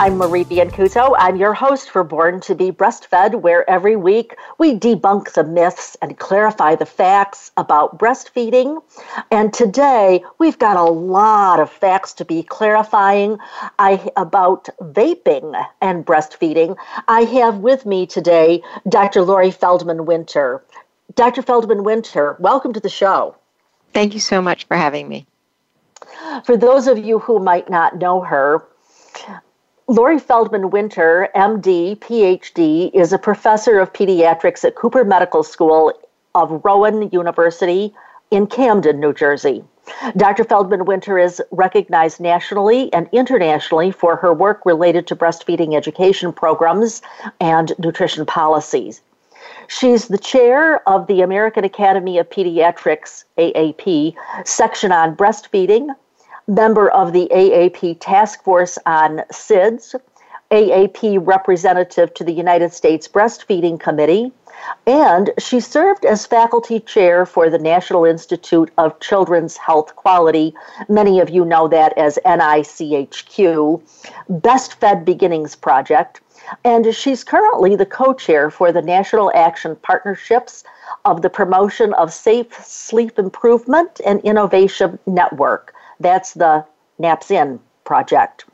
[0.00, 1.14] I'm Marie Biancuzzo.
[1.18, 5.94] I'm your host for Born to be Breastfed, where every week we debunk the myths
[6.00, 8.82] and clarify the facts about breastfeeding.
[9.30, 13.36] And today we've got a lot of facts to be clarifying
[13.78, 16.78] I, about vaping and breastfeeding.
[17.06, 19.20] I have with me today Dr.
[19.20, 20.64] Lori Feldman Winter.
[21.14, 21.42] Dr.
[21.42, 23.36] Feldman Winter, welcome to the show.
[23.92, 25.26] Thank you so much for having me.
[26.46, 28.64] For those of you who might not know her,
[29.90, 35.92] Lori Feldman Winter, MD, PhD, is a professor of pediatrics at Cooper Medical School
[36.36, 37.92] of Rowan University
[38.30, 39.64] in Camden, New Jersey.
[40.16, 40.44] Dr.
[40.44, 47.02] Feldman Winter is recognized nationally and internationally for her work related to breastfeeding education programs
[47.40, 49.00] and nutrition policies.
[49.66, 55.88] She's the chair of the American Academy of Pediatrics, AAP, section on breastfeeding,
[56.50, 59.94] member of the AAP Task Force on SIDS,
[60.50, 64.32] AAP representative to the United States Breastfeeding Committee,
[64.84, 70.52] and she served as faculty chair for the National Institute of Children's Health Quality.
[70.88, 73.80] Many of you know that as NICHQ,
[74.28, 76.20] Best Fed Beginnings Project.
[76.64, 80.64] And she's currently the co chair for the National Action Partnerships
[81.04, 85.74] of the Promotion of Safe Sleep Improvement and Innovation Network.
[86.00, 86.64] That's the
[86.98, 88.44] Naps In project.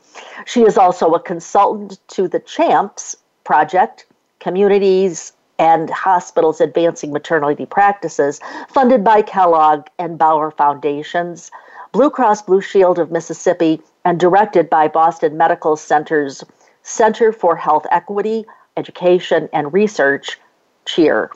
[0.45, 4.07] She is also a consultant to the CHAMPS project,
[4.41, 11.51] Communities and Hospitals Advancing Maternity Practices, funded by Kellogg and Bower Foundations,
[11.93, 16.45] Blue Cross Blue Shield of Mississippi, and directed by Boston Medical Center's
[16.83, 18.45] Center for Health Equity,
[18.77, 20.39] Education, and Research,
[20.85, 21.31] CHEER.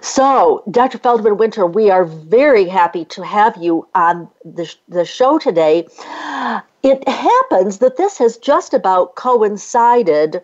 [0.00, 0.98] So, Dr.
[0.98, 5.86] Feldman Winter, we are very happy to have you on the, the show today.
[6.82, 10.42] It happens that this has just about coincided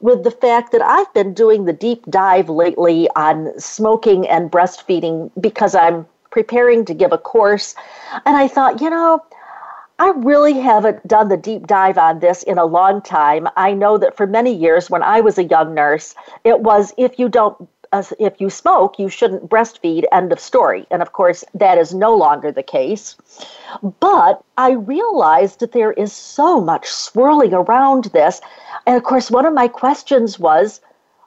[0.00, 5.30] with the fact that I've been doing the deep dive lately on smoking and breastfeeding
[5.40, 7.74] because I'm preparing to give a course.
[8.24, 9.22] And I thought, you know,
[9.98, 13.48] I really haven't done the deep dive on this in a long time.
[13.56, 16.14] I know that for many years when I was a young nurse,
[16.44, 20.86] it was if you don't if you smoke, you shouldn't breastfeed, end of story.
[20.90, 23.16] And of course, that is no longer the case.
[24.00, 28.40] But I realized that there is so much swirling around this.
[28.86, 30.80] And of course, one of my questions was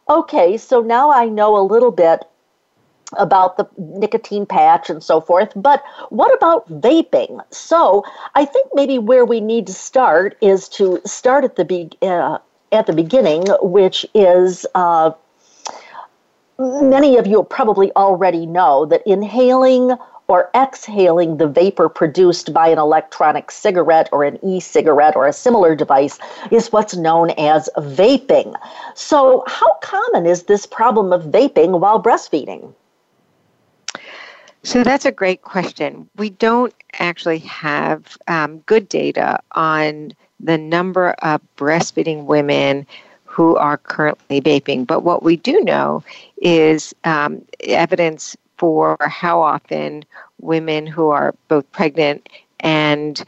[0.10, 2.24] okay, so now I know a little bit
[3.18, 7.42] about the nicotine patch and so forth, but what about vaping?
[7.52, 8.04] So
[8.36, 12.40] I think maybe where we need to start is to start at the be- uh,
[12.72, 15.12] at the beginning, which is uh,
[16.60, 19.92] many of you probably already know that inhaling
[20.28, 25.34] or exhaling the vapor produced by an electronic cigarette or an e cigarette or a
[25.34, 26.18] similar device
[26.52, 28.56] is what's known as vaping.
[28.96, 32.74] So, how common is this problem of vaping while breastfeeding?
[34.64, 36.10] So, that's a great question.
[36.16, 42.88] We don't actually have um, good data on the number of breastfeeding women
[43.34, 44.86] who are currently vaping.
[44.86, 46.04] But what we do know
[46.38, 50.06] is um, evidence for how often
[50.40, 52.30] women who are both pregnant
[52.60, 53.26] and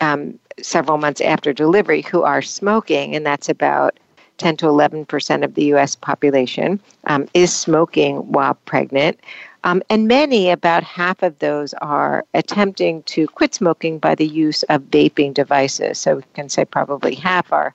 [0.00, 3.98] um, several months after delivery who are smoking, and that's about
[4.36, 5.96] 10 to 11 percent of the U.S.
[5.96, 9.18] population, um, is smoking while pregnant.
[9.64, 14.62] Um, and many, about half of those, are attempting to quit smoking by the use
[14.64, 15.98] of vaping devices.
[15.98, 17.74] So we can say probably half are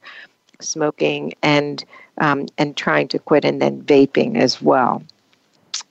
[0.64, 1.84] smoking and
[2.20, 5.04] um, and trying to quit, and then vaping as well.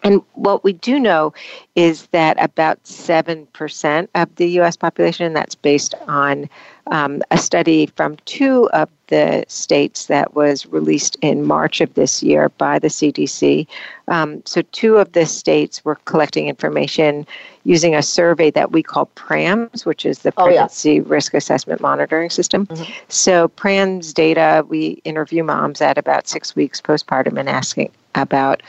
[0.04, 1.32] And what we do know
[1.74, 6.48] is that about 7% of the US population, and that's based on
[6.88, 12.23] um, a study from two of the states that was released in March of this
[12.23, 13.67] year by the CDC.
[14.08, 17.26] Um, so, two of the states were collecting information
[17.64, 21.08] using a survey that we call PRAMS, which is the Pregnancy oh, yeah.
[21.08, 22.67] Risk Assessment Monitoring System.
[22.67, 22.93] Mm-hmm.
[23.08, 28.62] So, PRAMS data, we interview moms at about six weeks postpartum and asking about.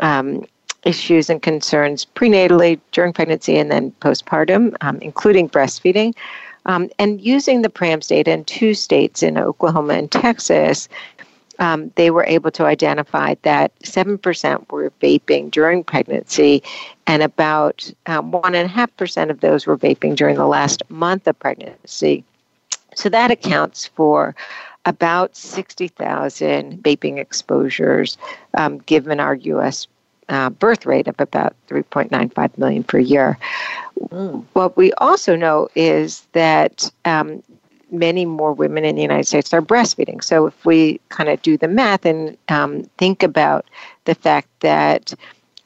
[0.00, 0.44] Um,
[0.84, 6.14] issues and concerns prenatally, during pregnancy, and then postpartum, um, including breastfeeding.
[6.66, 10.88] Um, and using the PRAMS data in two states, in Oklahoma and Texas,
[11.58, 16.62] um, they were able to identify that 7% were vaping during pregnancy,
[17.06, 22.24] and about um, 1.5% of those were vaping during the last month of pregnancy.
[22.94, 24.34] So that accounts for
[24.84, 28.16] about 60,000 vaping exposures
[28.54, 29.86] um, given our U.S.
[30.28, 33.38] Uh, birth rate of about 3.95 million per year.
[34.10, 34.44] Mm.
[34.52, 37.42] What we also know is that um,
[37.90, 40.22] many more women in the United States are breastfeeding.
[40.22, 43.66] So if we kind of do the math and um, think about
[44.04, 45.14] the fact that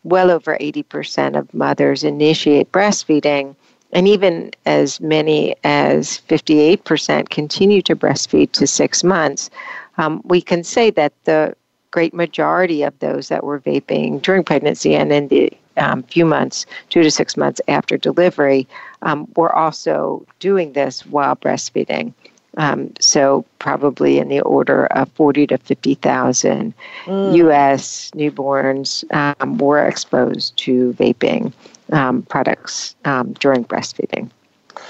[0.04, 3.54] well over 80% of mothers initiate breastfeeding,
[3.92, 9.50] and even as many as 58% continue to breastfeed to six months,
[9.98, 11.54] um, we can say that the
[11.90, 16.66] great majority of those that were vaping during pregnancy and in the um, few months,
[16.90, 18.66] two to six months after delivery,
[19.02, 22.12] um, were also doing this while breastfeeding.
[22.58, 26.74] Um, so probably in the order of 40 to 50,000
[27.06, 27.36] mm.
[27.36, 28.10] U.S.
[28.10, 31.52] newborns um, were exposed to vaping
[31.92, 34.30] um, products um, during breastfeeding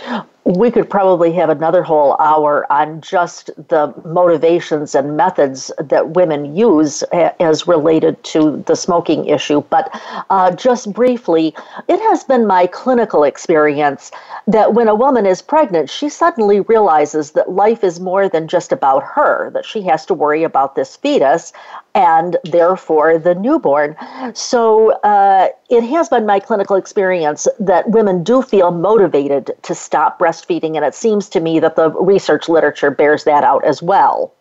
[0.44, 6.56] we could probably have another whole hour on just the motivations and methods that women
[6.56, 9.62] use as related to the smoking issue.
[9.71, 9.89] But
[10.31, 11.55] uh, just briefly,
[11.87, 14.11] it has been my clinical experience
[14.49, 18.73] that when a woman is pregnant, she suddenly realizes that life is more than just
[18.73, 21.53] about her, that she has to worry about this fetus
[21.94, 23.94] and therefore the newborn.
[24.35, 30.19] So uh, it has been my clinical experience that women do feel motivated to stop
[30.19, 30.31] breastfeeding,
[30.76, 34.32] and it seems to me that the research literature bears that out as well.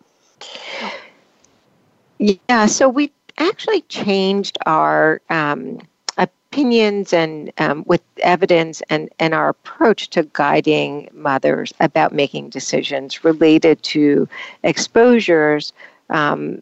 [2.17, 5.79] Yeah, so we actually changed our um,
[6.17, 13.23] opinions and um, with evidence and, and our approach to guiding mothers about making decisions
[13.23, 14.27] related to
[14.63, 15.73] exposures
[16.09, 16.61] um,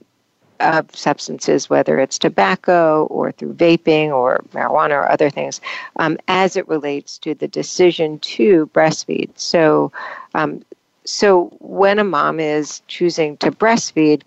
[0.59, 5.61] of substances, whether it's tobacco or through vaping or marijuana or other things,
[5.97, 9.29] um, as it relates to the decision to breastfeed.
[9.35, 9.91] So,
[10.33, 10.63] um,
[11.05, 14.23] so when a mom is choosing to breastfeed,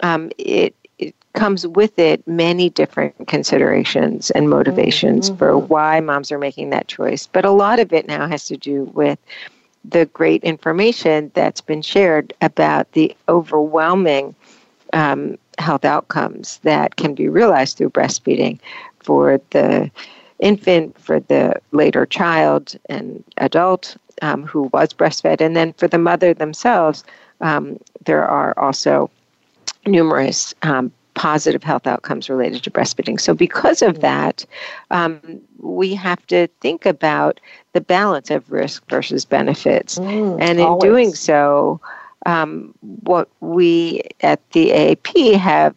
[0.00, 5.38] um, it it comes with it many different considerations and motivations mm-hmm.
[5.38, 7.26] for why moms are making that choice.
[7.26, 9.18] But a lot of it now has to do with
[9.84, 14.34] the great information that's been shared about the overwhelming
[14.92, 18.58] um, health outcomes that can be realized through breastfeeding
[19.00, 19.90] for the
[20.38, 25.98] infant, for the later child and adult um, who was breastfed, and then for the
[25.98, 27.04] mother themselves,
[27.40, 29.10] um, there are also
[29.86, 33.20] numerous um, positive health outcomes related to breastfeeding.
[33.20, 34.44] So, because of that,
[34.90, 35.20] um,
[35.58, 37.40] we have to think about
[37.72, 39.98] the balance of risk versus benefits.
[39.98, 40.82] Mm, and in always.
[40.82, 41.80] doing so,
[42.26, 45.74] um, what we at the AAP have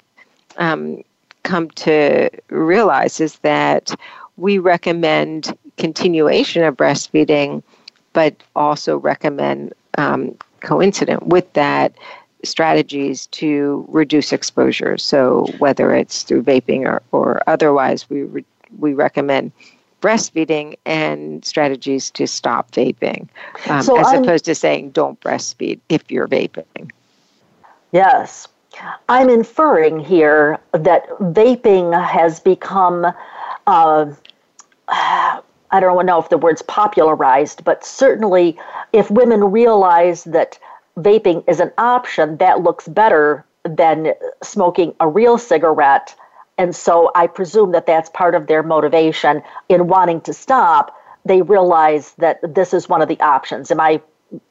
[0.57, 1.01] um,
[1.43, 3.95] come to realize is that
[4.37, 7.63] we recommend continuation of breastfeeding,
[8.13, 11.93] but also recommend um, coincident with that
[12.43, 14.97] strategies to reduce exposure.
[14.97, 18.45] So whether it's through vaping or, or otherwise, we re-
[18.77, 19.51] we recommend
[20.01, 23.27] breastfeeding and strategies to stop vaping,
[23.67, 26.91] um, so as I'm, opposed to saying don't breastfeed if you're vaping.
[27.91, 28.47] Yes.
[29.09, 33.05] I'm inferring here that vaping has become,
[33.67, 34.13] uh,
[35.71, 38.57] I don't know if the word's popularized, but certainly
[38.93, 40.57] if women realize that
[40.97, 46.15] vaping is an option, that looks better than smoking a real cigarette
[46.59, 50.95] and so I presume that that's part of their motivation in wanting to stop.
[51.23, 53.71] They realize that this is one of the options.
[53.71, 54.01] Am I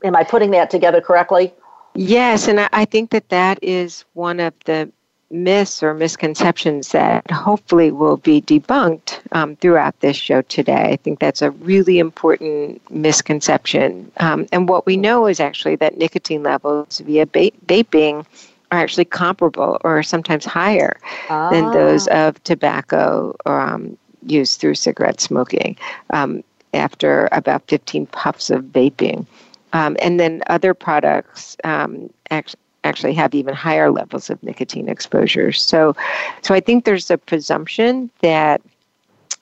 [0.02, 1.52] am I putting that together correctly?
[1.94, 4.90] Yes, and I think that that is one of the
[5.30, 10.92] myths or misconceptions that hopefully will be debunked um, throughout this show today.
[10.92, 14.10] I think that's a really important misconception.
[14.18, 18.24] Um, and what we know is actually that nicotine levels via ba- vaping
[18.70, 20.98] are actually comparable or sometimes higher
[21.30, 21.50] ah.
[21.50, 23.96] than those of tobacco um,
[24.26, 25.76] used through cigarette smoking
[26.10, 26.42] um,
[26.75, 29.26] after about 15 puffs of vaping.
[29.72, 35.52] Um, and then other products um, act- actually have even higher levels of nicotine exposure.
[35.52, 35.94] So,
[36.42, 38.60] so I think there's a presumption that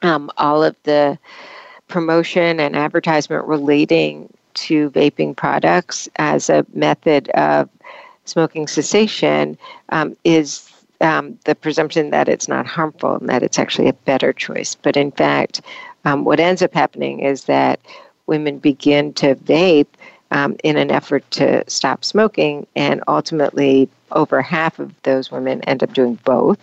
[0.02, 1.18] um, all of the
[1.88, 7.68] promotion and advertisement relating to vaping products as a method of
[8.28, 9.56] smoking cessation
[9.90, 14.32] um, is um, the presumption that it's not harmful and that it's actually a better
[14.32, 14.74] choice.
[14.74, 15.60] But in fact,
[16.04, 17.80] um, what ends up happening is that
[18.26, 19.86] women begin to vape
[20.30, 25.82] um, in an effort to stop smoking, and ultimately over half of those women end
[25.82, 26.58] up doing both.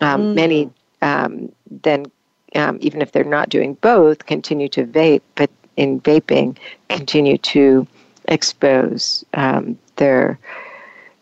[0.00, 0.34] Um, mm.
[0.34, 2.06] Many um, then,
[2.54, 6.56] um, even if they're not doing both, continue to vape, but in vaping,
[6.88, 7.86] continue to
[8.26, 10.38] expose um, their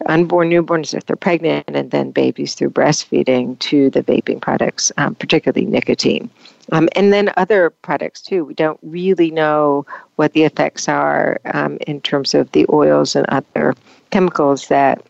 [0.06, 5.14] unborn newborns if they're pregnant, and then babies through breastfeeding to the vaping products, um,
[5.14, 6.30] particularly nicotine.
[6.72, 8.44] Um, and then other products too.
[8.44, 9.84] We don't really know
[10.16, 13.74] what the effects are um, in terms of the oils and other
[14.10, 15.04] chemicals that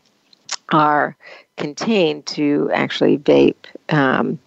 [0.70, 1.16] are
[1.56, 4.38] contained to actually vape um,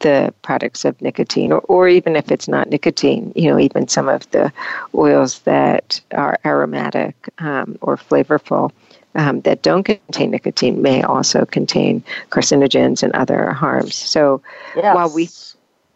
[0.00, 4.08] the products of nicotine, or, or even if it's not nicotine, you know, even some
[4.08, 4.52] of the
[4.94, 8.72] oils that are aromatic um, or flavorful
[9.14, 13.94] um, that don't contain nicotine may also contain carcinogens and other harms.
[13.94, 14.42] So
[14.76, 14.94] yes.
[14.94, 15.28] while we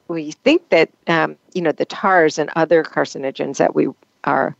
[0.08, 3.88] we think that um, you know the tars and other carcinogens that we
[4.24, 4.54] are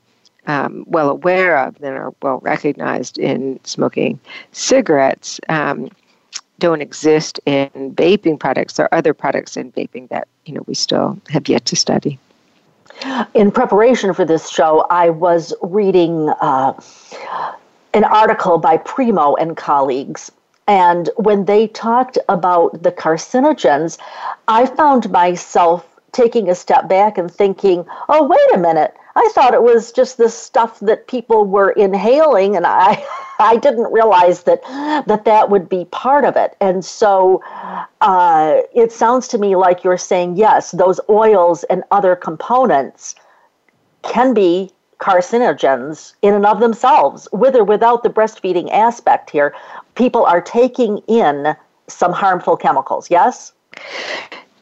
[0.46, 4.18] um, well aware of and are well recognized in smoking
[4.52, 5.90] cigarettes um,
[6.58, 8.74] don't exist in vaping products.
[8.74, 12.18] There are other products in vaping that you know we still have yet to study.
[13.34, 16.30] In preparation for this show, I was reading.
[16.40, 16.72] Uh,
[17.96, 20.30] an article by Primo and colleagues.
[20.68, 23.96] And when they talked about the carcinogens,
[24.48, 28.94] I found myself taking a step back and thinking, oh, wait a minute.
[29.14, 33.02] I thought it was just the stuff that people were inhaling, and I,
[33.38, 34.62] I didn't realize that
[35.06, 36.54] that that would be part of it.
[36.60, 37.42] And so,
[38.02, 43.14] uh, it sounds to me like you're saying yes, those oils and other components
[44.02, 49.54] can be carcinogens in and of themselves, with or without the breastfeeding aspect here.
[49.94, 51.54] People are taking in
[51.86, 53.52] some harmful chemicals, yes?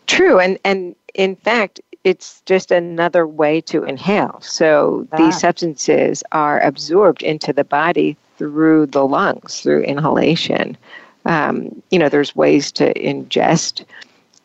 [0.07, 0.38] True.
[0.38, 4.38] And, and in fact, it's just another way to inhale.
[4.43, 5.17] So ah.
[5.17, 10.76] these substances are absorbed into the body through the lungs, through inhalation.
[11.25, 13.85] Um, you know, there's ways to ingest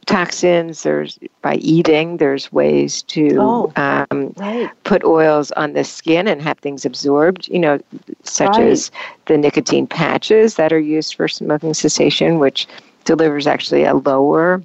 [0.10, 0.84] toxins.
[0.84, 2.18] There's by eating.
[2.18, 4.70] There's ways to oh, um, right.
[4.84, 7.48] put oils on the skin and have things absorbed.
[7.48, 7.80] You know,
[8.24, 8.68] such right.
[8.68, 8.92] as
[9.26, 12.68] the nicotine patches that are used for smoking cessation, which
[13.06, 14.64] delivers actually a lower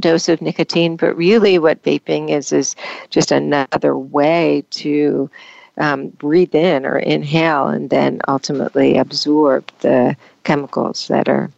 [0.00, 0.96] dose of nicotine.
[0.96, 2.74] But really, what vaping is is
[3.10, 5.30] just another way to
[5.78, 11.50] um, breathe in or inhale and then ultimately absorb the chemicals that are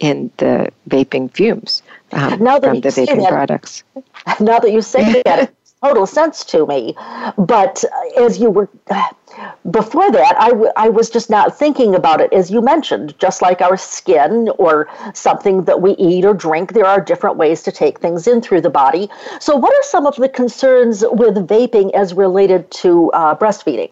[0.00, 3.82] in the vaping fumes um, now that from the vaping that, products.
[4.40, 6.94] Now that you say that, it makes total sense to me.
[7.38, 7.84] But
[8.16, 8.68] as you were
[9.70, 12.32] before that, I, w- I was just not thinking about it.
[12.32, 16.86] As you mentioned, just like our skin or something that we eat or drink, there
[16.86, 19.08] are different ways to take things in through the body.
[19.40, 23.90] So, what are some of the concerns with vaping as related to uh, breastfeeding?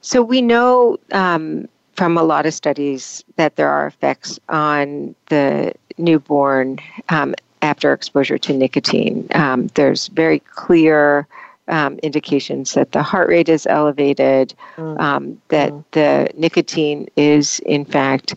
[0.00, 0.98] So, we know.
[1.12, 1.68] Um,
[2.00, 6.78] from a lot of studies that there are effects on the newborn
[7.10, 9.28] um, after exposure to nicotine.
[9.34, 11.26] Um, there's very clear
[11.68, 15.36] um, indications that the heart rate is elevated, mm.
[15.48, 15.84] that mm.
[15.90, 18.34] the nicotine is, in fact,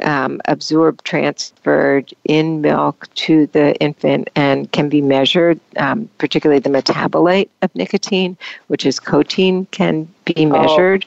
[0.00, 6.70] um, absorbed, transferred in milk to the infant, and can be measured, um, particularly the
[6.70, 8.38] metabolite of nicotine,
[8.68, 10.48] which is cotinine, can be oh.
[10.48, 11.04] measured.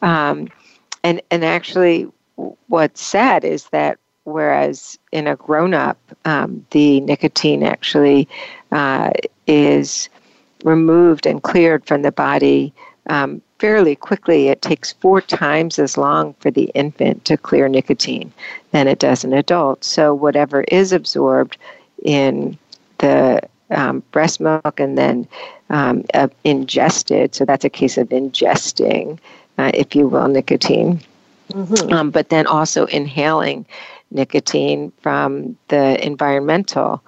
[0.00, 0.48] Oh.
[1.04, 2.08] And and actually,
[2.68, 8.28] what's sad is that whereas in a grown up, um, the nicotine actually
[8.70, 9.10] uh,
[9.46, 10.08] is
[10.64, 12.72] removed and cleared from the body
[13.08, 14.48] um, fairly quickly.
[14.48, 18.32] It takes four times as long for the infant to clear nicotine
[18.70, 19.84] than it does an adult.
[19.84, 21.56] So, whatever is absorbed
[22.04, 22.56] in
[22.98, 23.40] the
[23.70, 25.26] um, breast milk and then
[25.70, 29.18] um, uh, ingested, so that's a case of ingesting
[29.58, 31.00] uh, if you will, nicotine.
[31.50, 31.92] Mm-hmm.
[31.92, 33.66] Um, but then also inhaling
[34.10, 37.02] nicotine from the environmental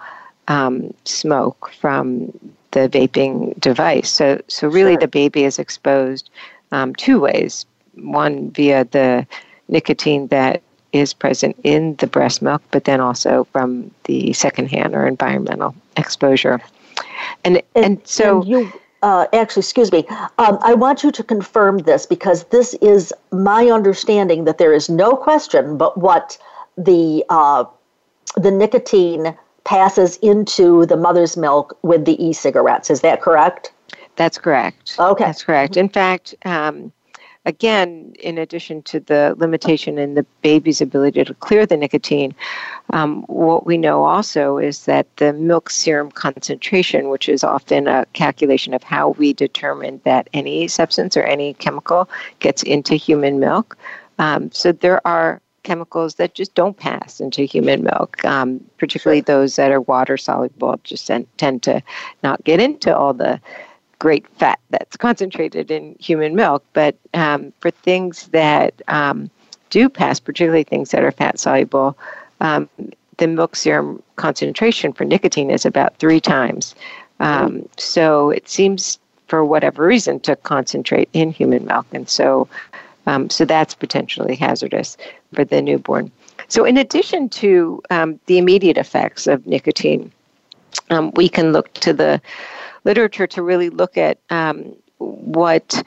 [0.49, 2.33] um, smoke from
[2.73, 4.13] the vaping device.
[4.13, 5.01] So, so really, sure.
[5.01, 6.31] the baby is exposed
[6.73, 7.65] um, two ways.
[7.95, 9.27] One via the
[9.69, 15.07] nicotine that is present in the breast milk, but then also from the secondhand or
[15.07, 16.61] environmental exposure.
[17.45, 18.73] And and, and so and you
[19.05, 20.07] uh, actually, excuse me,
[20.39, 24.89] um, I want you to confirm this because this is my understanding that there is
[24.89, 26.39] no question but what
[26.79, 27.65] the uh,
[28.37, 32.91] the nicotine passes into the mother's milk with the e-cigarettes.
[32.91, 33.73] Is that correct?
[34.17, 34.97] That's correct.
[34.99, 35.77] Okay, that's correct.
[35.77, 36.91] In fact, um,
[37.45, 42.35] again, in addition to the limitation in the baby's ability to clear the nicotine,
[42.91, 48.07] um, what we know also is that the milk serum concentration, which is often a
[48.13, 52.09] calculation of how we determine that any substance or any chemical
[52.41, 53.77] gets into human milk,
[54.19, 59.25] um, so there are chemicals that just don't pass into human milk, um, particularly sure.
[59.25, 61.83] those that are water soluble, just tend to
[62.23, 63.41] not get into all the
[64.05, 66.63] great fat that's concentrated in human milk.
[66.75, 69.31] But um, for things that um,
[69.71, 71.97] do pass, particularly things that are fat soluble,
[72.43, 72.69] um,
[73.17, 76.75] the milk serum concentration for nicotine is about three times.
[77.19, 82.47] Um, so it seems, for whatever reason, to concentrate in human milk, and so
[83.07, 84.99] um, so that's potentially hazardous
[85.33, 86.11] for the newborn.
[86.49, 90.11] So, in addition to um, the immediate effects of nicotine,
[90.91, 92.21] um, we can look to the
[92.85, 95.83] literature to really look at um, what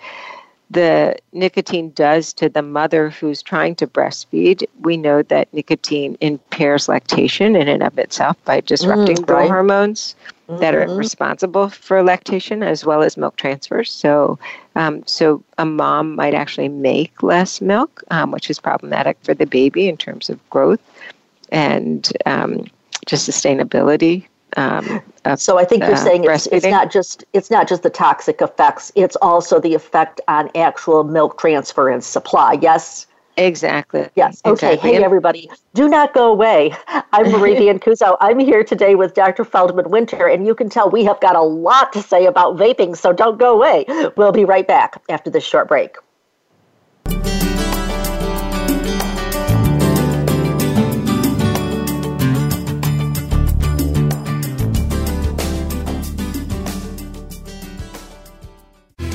[0.69, 4.65] the nicotine does to the mother who's trying to breastfeed.
[4.81, 9.47] We know that nicotine impairs lactation in and of itself by disrupting mm, right.
[9.47, 10.15] hormones
[10.49, 10.59] mm-hmm.
[10.59, 10.97] that are mm-hmm.
[10.97, 13.85] responsible for lactation as well as milk transfer.
[13.85, 14.37] So,
[14.75, 19.45] um, so a mom might actually make less milk, um, which is problematic for the
[19.45, 20.81] baby in terms of growth
[21.49, 22.65] and um,
[23.05, 25.01] just sustainability um,
[25.35, 28.41] so I think you're uh, saying it's, it's, not just it's not just the toxic
[28.41, 32.57] effects; it's also the effect on actual milk transfer and supply.
[32.61, 33.07] Yes.
[33.39, 34.09] Exactly.
[34.15, 34.41] Yes.
[34.45, 34.73] Okay.
[34.73, 34.93] Exactly.
[34.93, 35.47] Hey, everybody.
[35.75, 36.73] Do not go away.
[36.87, 38.17] I'm Marie Biancuzzo.
[38.21, 39.45] I'm here today with Dr.
[39.45, 42.97] Feldman Winter, and you can tell we have got a lot to say about vaping,
[42.97, 43.85] so don't go away.
[44.17, 45.97] We'll be right back after this short break.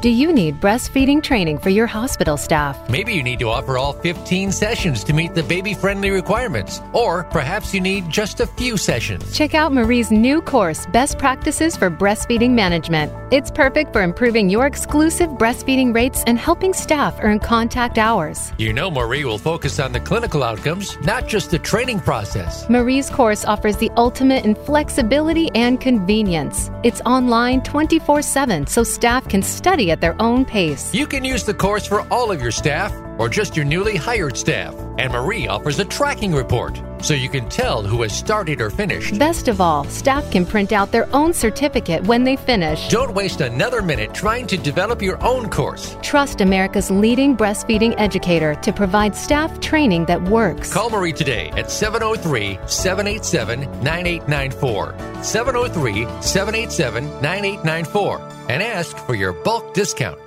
[0.00, 2.78] Do you need breastfeeding training for your hospital staff?
[2.88, 6.80] Maybe you need to offer all 15 sessions to meet the baby friendly requirements.
[6.92, 9.36] Or perhaps you need just a few sessions.
[9.36, 13.12] Check out Marie's new course, Best Practices for Breastfeeding Management.
[13.32, 18.52] It's perfect for improving your exclusive breastfeeding rates and helping staff earn contact hours.
[18.56, 22.68] You know, Marie will focus on the clinical outcomes, not just the training process.
[22.68, 26.70] Marie's course offers the ultimate in flexibility and convenience.
[26.84, 30.94] It's online 24 7 so staff can study at their own pace.
[30.94, 34.36] You can use the course for all of your staff or just your newly hired
[34.36, 34.74] staff.
[34.98, 39.18] And Marie offers a tracking report so you can tell who has started or finished.
[39.18, 42.88] Best of all, staff can print out their own certificate when they finish.
[42.88, 45.96] Don't waste another minute trying to develop your own course.
[46.02, 50.72] Trust America's leading breastfeeding educator to provide staff training that works.
[50.72, 54.94] Call Marie today at 703 787 9894.
[55.22, 60.18] 703 787 9894 and ask for your bulk discount.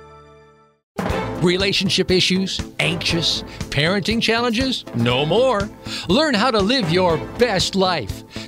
[1.42, 2.60] Relationship issues?
[2.78, 3.42] Anxious?
[3.70, 4.84] Parenting challenges?
[4.94, 5.68] No more.
[6.08, 8.22] Learn how to live your best life.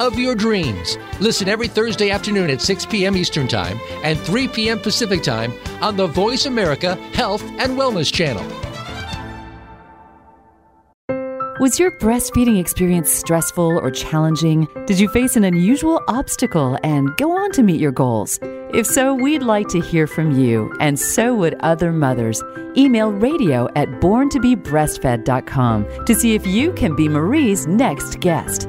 [0.00, 0.98] of your dreams.
[1.20, 3.16] Listen every Thursday afternoon at 6 p.m.
[3.16, 4.78] Eastern Time and 3 p.m.
[4.78, 8.44] Pacific Time on the Voice America Health and Wellness Channel.
[11.60, 14.66] Was your breastfeeding experience stressful or challenging?
[14.86, 18.40] Did you face an unusual obstacle and go on to meet your goals?
[18.42, 22.42] If so, we'd like to hear from you, and so would other mothers.
[22.76, 28.68] Email radio at borntobebreastfed.com to see if you can be Marie's next guest.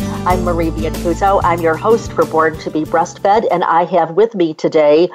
[0.23, 1.41] I'm Marie Biancuzzo.
[1.43, 5.09] I'm your host for Born to be Breastfed, and I have with me today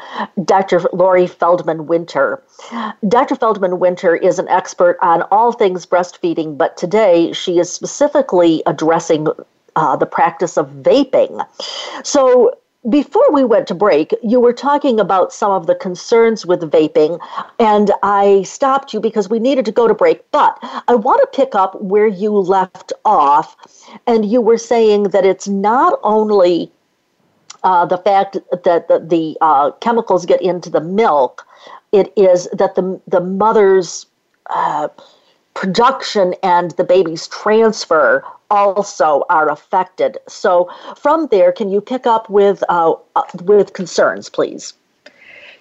[0.44, 0.80] Dr.
[0.92, 2.42] Lori Feldman Winter.
[3.06, 3.36] Dr.
[3.36, 9.28] Feldman Winter is an expert on all things breastfeeding, but today she is specifically addressing
[9.76, 11.46] uh, the practice of vaping.
[12.02, 16.60] So, before we went to break, you were talking about some of the concerns with
[16.70, 17.18] vaping,
[17.58, 20.30] and I stopped you because we needed to go to break.
[20.30, 23.56] But I want to pick up where you left off,
[24.06, 26.70] and you were saying that it's not only
[27.62, 31.46] uh, the fact that the, the uh, chemicals get into the milk,
[31.92, 34.06] it is that the, the mother's
[34.50, 34.88] uh,
[35.54, 40.18] production and the baby's transfer also are affected.
[40.28, 44.74] So from there, can you pick up with uh, uh, with concerns, please?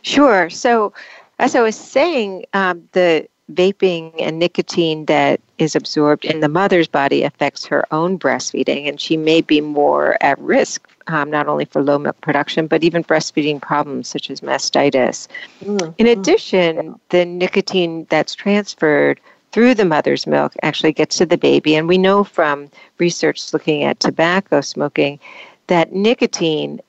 [0.01, 0.49] Sure.
[0.49, 0.93] So
[1.39, 6.87] as I was saying, um, the vaping and nicotine that is absorbed in the mother's
[6.87, 11.65] body affects her own breastfeeding, and she may be more at risk um, not only
[11.65, 15.27] for low milk production, but even breastfeeding problems such as mastitis.
[15.63, 15.91] Mm-hmm.
[15.97, 19.19] In addition, the nicotine that's transferred
[19.51, 21.75] through the mother's milk actually gets to the baby.
[21.75, 25.19] And we know from research looking at tobacco smoking
[25.67, 26.81] that nicotine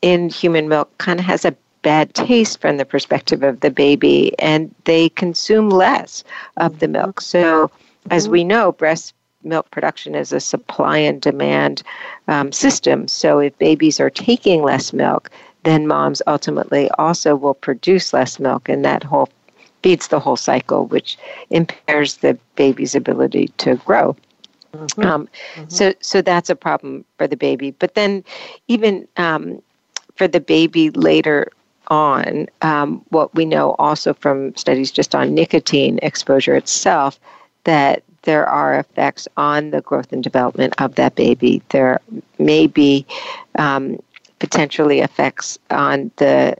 [0.00, 4.36] in human milk kind of has a bad taste from the perspective of the baby,
[4.40, 6.24] and they consume less
[6.56, 7.20] of the milk.
[7.20, 7.70] So,
[8.10, 11.82] as we know, breast milk production is a supply and demand
[12.26, 13.06] um, system.
[13.06, 15.30] So, if babies are taking less milk,
[15.62, 19.28] then moms ultimately also will produce less milk, and that whole
[19.82, 21.18] feeds the whole cycle, which
[21.50, 24.16] impairs the baby's ability to grow.
[24.72, 25.02] Mm-hmm.
[25.02, 25.68] Um, mm-hmm.
[25.68, 27.72] So, so that's a problem for the baby.
[27.72, 28.24] But then,
[28.66, 29.62] even um,
[30.16, 31.52] for the baby later
[31.88, 37.18] on, um, what we know also from studies just on nicotine exposure itself,
[37.64, 41.62] that there are effects on the growth and development of that baby.
[41.70, 42.00] There
[42.38, 43.06] may be
[43.56, 43.98] um,
[44.38, 46.56] potentially effects on the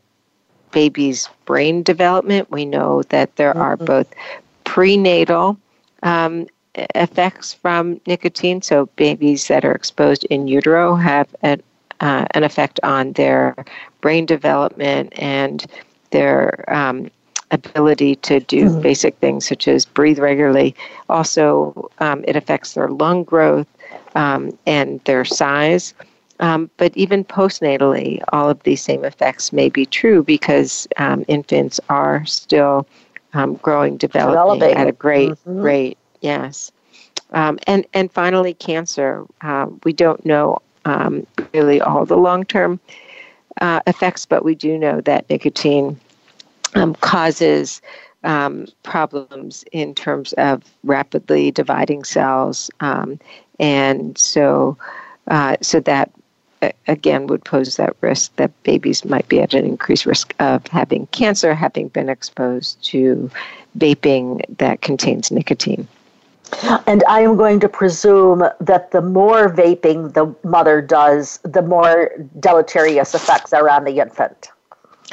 [0.72, 2.50] baby's brain development.
[2.50, 3.86] We know that there are mm-hmm.
[3.86, 4.12] both
[4.64, 5.58] prenatal
[6.02, 8.60] um, effects from nicotine.
[8.60, 11.62] So, babies that are exposed in utero have an,
[12.00, 13.54] uh, an effect on their
[14.00, 15.66] brain development and
[16.10, 17.10] their um,
[17.50, 18.80] ability to do mm-hmm.
[18.80, 20.74] basic things such as breathe regularly.
[21.08, 23.66] Also, um, it affects their lung growth
[24.14, 25.94] um, and their size.
[26.40, 31.78] Um, but even postnatally, all of these same effects may be true because um, infants
[31.88, 32.86] are still
[33.34, 35.60] um, growing, developing, developing, at a great mm-hmm.
[35.60, 35.98] rate.
[36.20, 36.72] Yes.
[37.30, 39.24] Um, and, and finally, cancer.
[39.40, 42.80] Uh, we don't know um, really all the long term
[43.60, 45.98] uh, effects, but we do know that nicotine
[46.74, 47.80] um, causes
[48.82, 52.70] problems in terms of rapidly dividing cells.
[53.60, 54.76] and so,
[55.28, 56.10] uh, so that
[56.88, 61.06] again would pose that risk that babies might be at an increased risk of having
[61.08, 63.30] cancer, having been exposed to
[63.78, 65.86] vaping that contains nicotine.
[66.86, 72.10] And I am going to presume that the more vaping the mother does, the more
[72.40, 74.50] deleterious effects are on the infant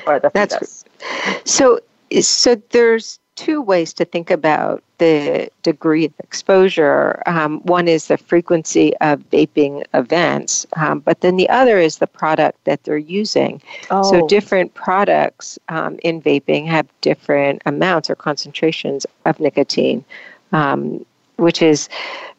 [0.05, 0.85] or the fetus.
[0.99, 1.79] That's, so,
[2.21, 7.23] so there's two ways to think about the degree of exposure.
[7.25, 12.07] Um, one is the frequency of vaping events, um, but then the other is the
[12.07, 13.61] product that they're using.
[13.89, 14.03] Oh.
[14.03, 20.05] So, different products um, in vaping have different amounts or concentrations of nicotine.
[20.51, 21.05] Um,
[21.41, 21.89] which is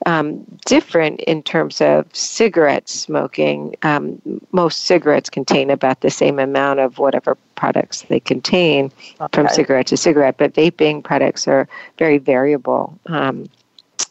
[0.06, 3.74] um, different in terms of cigarette smoking.
[3.82, 9.28] Um, most cigarettes contain about the same amount of whatever products they contain okay.
[9.32, 12.96] from cigarette to cigarette, but vaping products are very variable.
[13.06, 13.48] Um,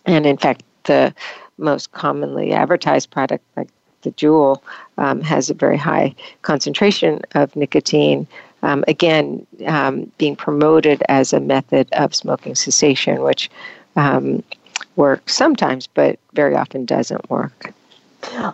[0.06, 1.14] and in fact, the
[1.58, 3.70] most commonly advertised product, like
[4.02, 4.62] the Juul,
[4.98, 8.28] um, has a very high concentration of nicotine.
[8.64, 13.50] Um, again, um, being promoted as a method of smoking cessation, which
[13.96, 14.44] um,
[14.96, 17.74] works sometimes, but very often doesn't work.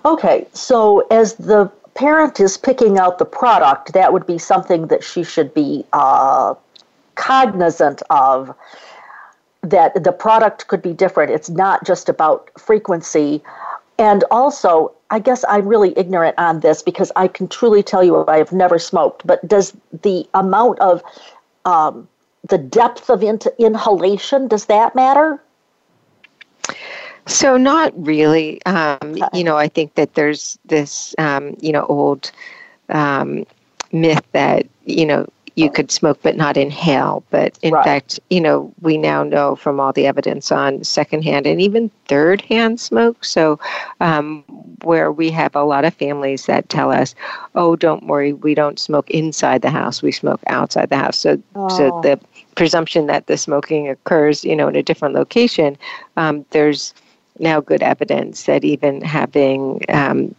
[0.05, 5.03] Okay, so as the parent is picking out the product, that would be something that
[5.03, 6.53] she should be uh,
[7.15, 8.55] cognizant of.
[9.61, 11.31] That the product could be different.
[11.31, 13.43] It's not just about frequency.
[13.97, 18.25] And also, I guess I'm really ignorant on this because I can truly tell you
[18.27, 21.01] I have never smoked, but does the amount of
[21.65, 22.07] um,
[22.47, 25.41] the depth of in- inhalation does that matter
[27.25, 28.61] so not really.
[28.65, 29.17] Um.
[29.33, 32.31] You know, I think that there's this um, you know old
[32.89, 33.45] um,
[33.91, 37.23] myth that you know you could smoke but not inhale.
[37.31, 37.83] But in Right.
[37.83, 42.41] fact, you know, we now know from all the evidence on secondhand and even third
[42.43, 43.25] hand smoke.
[43.25, 43.59] So,
[44.01, 44.43] um,
[44.83, 47.15] where we have a lot of families that tell us,
[47.55, 51.17] oh, don't worry, we don't smoke inside the house, we smoke outside the house.
[51.19, 52.01] So, so Oh.
[52.01, 52.19] the
[52.55, 55.77] presumption that the smoking occurs, you know, in a different location,
[56.17, 56.93] um, there's
[57.39, 60.35] now good evidence that even having um,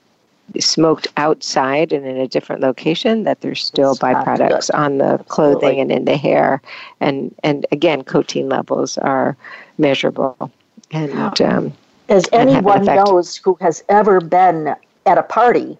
[0.58, 5.78] smoked outside and in a different location that there's still It's byproducts on the clothing
[5.78, 5.80] Absolutely.
[5.80, 6.60] and in the hair
[7.00, 9.36] and and again cotinine levels are
[9.78, 10.50] measurable
[10.90, 11.72] and um,
[12.08, 14.74] As and have an anyone knows who has ever been
[15.06, 15.78] at a party,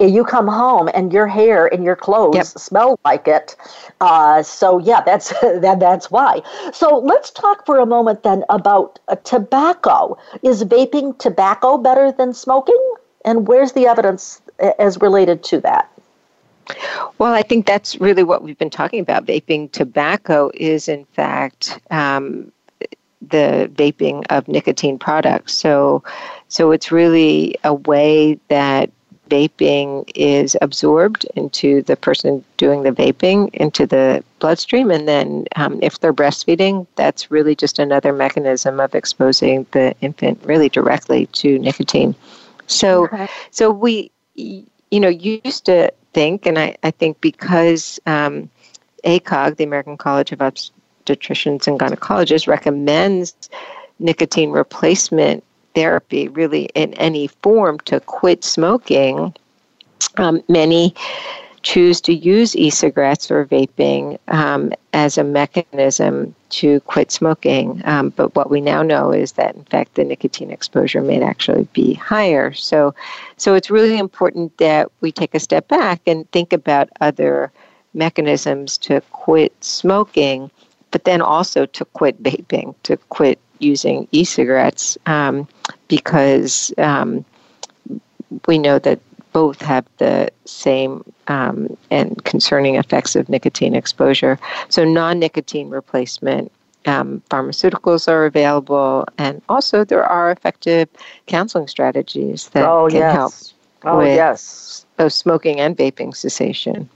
[0.00, 2.46] eh, you come home and your hair and your clothes Yep.
[2.48, 3.56] smell like it.
[4.00, 6.42] Uh, so yeah, that's that, that's why.
[6.72, 10.16] So let's talk for a moment then about uh, tobacco.
[10.42, 12.82] Is vaping tobacco better than smoking?
[13.24, 14.40] And where's the evidence
[14.78, 15.90] as related to that?
[17.18, 19.26] Well, I think that's really what we've been talking about.
[19.26, 22.52] Vaping tobacco is, in fact, um,
[23.20, 25.52] the vaping of nicotine products.
[25.54, 26.02] So,
[26.48, 28.90] so it's really a way that
[29.28, 35.78] vaping is absorbed into the person doing the vaping into the bloodstream, and then um,
[35.82, 41.58] if they're breastfeeding, that's really just another mechanism of exposing the infant really directly to
[41.58, 42.14] nicotine.
[42.70, 43.28] So, Okay.
[43.50, 48.50] so we, you know, used to think, and I, I think because um,
[49.04, 53.34] ACOG, the American College of Obstetricians and Gynecologists, recommends
[53.98, 59.34] nicotine replacement therapy really in any form to quit smoking,
[60.16, 60.94] um, many
[61.62, 67.82] choose to use e-cigarettes or vaping um, as a mechanism to quit smoking.
[67.84, 71.68] Um, but what we now know is that, in fact, the nicotine exposure may actually
[71.72, 72.52] be higher.
[72.52, 72.94] So,
[73.36, 77.52] so it's really important that we take a step back and think about other
[77.92, 80.50] mechanisms to quit smoking,
[80.90, 85.46] but then also to quit vaping, to quit using e-cigarettes, um,
[85.88, 87.24] because um,
[88.46, 88.98] we know that
[89.32, 94.38] both have the same um, and concerning effects of nicotine exposure.
[94.68, 96.50] So, non nicotine replacement
[96.86, 100.88] um, pharmaceuticals are available, and also there are effective
[101.26, 103.14] counseling strategies that oh can yes.
[103.14, 103.32] help
[103.84, 104.86] oh with- yes.
[104.96, 106.88] both smoking and vaping cessation.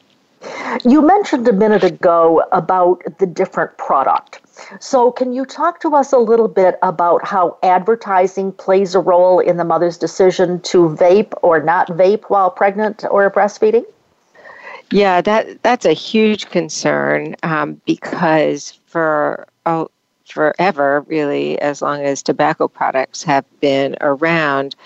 [0.84, 4.40] You mentioned a minute ago about the different product.
[4.80, 9.40] So, can you talk to us a little bit about how advertising plays a role
[9.40, 13.84] in the mother's decision to vape or not vape while pregnant or breastfeeding?
[14.90, 19.90] Yeah, that that's a huge concern um, because for oh,
[20.26, 24.76] forever, really, as long as tobacco products have been around,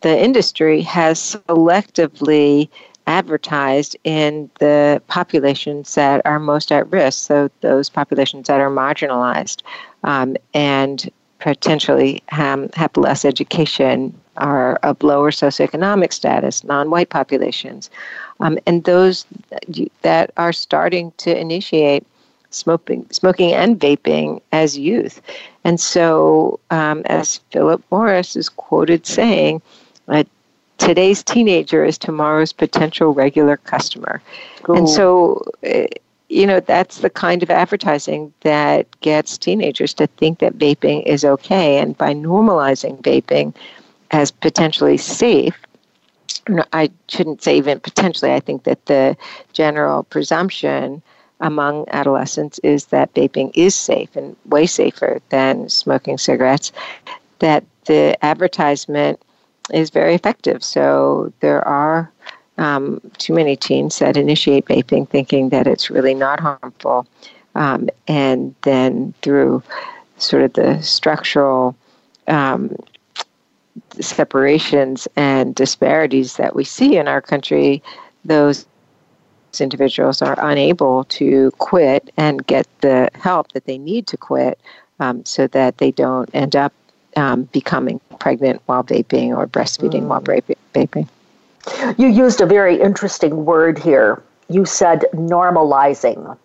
[0.00, 2.68] the industry has selectively
[3.08, 9.62] advertised in the populations that are most at risk, so those populations that are marginalized
[10.04, 17.90] um, and potentially um, have less education, are of lower socioeconomic status, non-white populations,
[18.40, 19.24] um, and those
[20.02, 22.06] that are starting to initiate
[22.50, 25.20] smoking, smoking and vaping as youth.
[25.64, 29.60] And so, um, as Philip Morris is quoted saying,
[30.08, 30.24] uh,
[30.78, 34.22] today's teenager is tomorrow's potential regular customer.
[34.68, 35.84] And so, uh,
[36.28, 41.24] you know, that's the kind of advertising that gets teenagers to think that vaping is
[41.24, 41.78] okay.
[41.78, 43.54] And by normalizing vaping
[44.10, 45.58] as potentially safe,
[46.72, 49.16] I shouldn't say even potentially, I think that the
[49.52, 51.02] general presumption
[51.40, 56.72] among adolescents is that vaping is safe and way safer than smoking cigarettes,
[57.38, 59.20] that the advertisement
[59.72, 60.62] is very effective.
[60.62, 62.10] So there are
[62.58, 67.06] um, too many teens that initiate vaping thinking that it's really not harmful.
[67.54, 69.62] Um, and then through
[70.18, 71.76] sort of the structural
[72.26, 72.76] um,
[74.00, 77.82] separations and disparities that we see in our country,
[78.24, 78.66] those
[79.60, 84.58] individuals are unable to quit and get the help that they need to quit
[85.00, 86.72] um, so that they don't end up
[87.16, 91.08] um, becoming pregnant while vaping or breastfeeding while vaping.
[91.98, 94.22] You used a very interesting word here.
[94.48, 96.36] You said normalizing.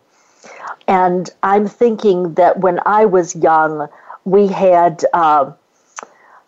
[0.88, 3.88] And I'm thinking that when I was young,
[4.26, 5.52] we had, uh,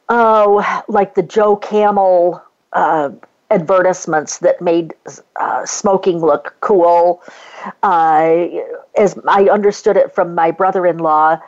[0.10, 2.42] oh, like the Joe Camel
[2.74, 3.12] uh,
[3.52, 4.94] advertisements that made
[5.38, 7.22] uh, smoking look cool.
[7.84, 8.48] Uh,
[8.98, 11.40] as I understood it from my brother in law,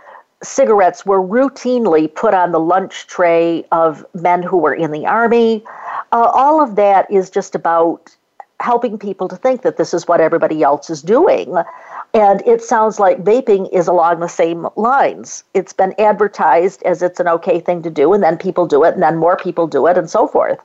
[0.44, 5.64] cigarettes were routinely put on the lunch tray of men who were in the army.
[6.12, 8.16] Uh, all of that is just about
[8.60, 11.56] helping people to think that this is what everybody else is doing.
[12.14, 15.44] And it sounds like vaping is along the same lines.
[15.54, 18.94] It's been advertised as it's an okay thing to do, and then people do it,
[18.94, 20.60] and then more people do it, and so forth.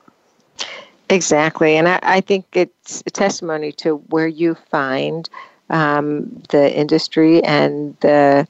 [1.09, 1.75] Exactly.
[1.75, 5.29] And I, I think it's a testimony to where you find
[5.69, 8.47] um, the industry and the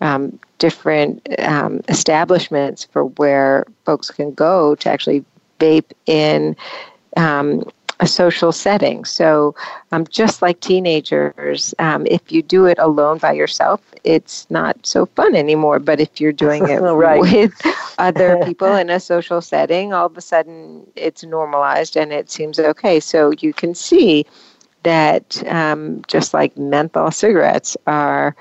[0.00, 5.22] um, different um, establishments for where folks can go to actually
[5.60, 6.56] vape in
[7.18, 7.62] um,
[8.00, 9.04] a social setting.
[9.04, 9.54] So,
[9.92, 15.04] um, just like teenagers, um, if you do it alone by yourself, it's not so
[15.04, 15.80] fun anymore.
[15.80, 17.20] But if you're doing it right.
[17.20, 17.52] with
[17.98, 22.58] other people in a social setting, all of a sudden it's normalized and it seems
[22.58, 23.00] okay.
[23.00, 24.24] So, you can see
[24.84, 28.34] that um, just like menthol cigarettes are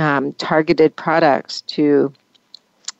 [0.00, 2.12] um, targeted products to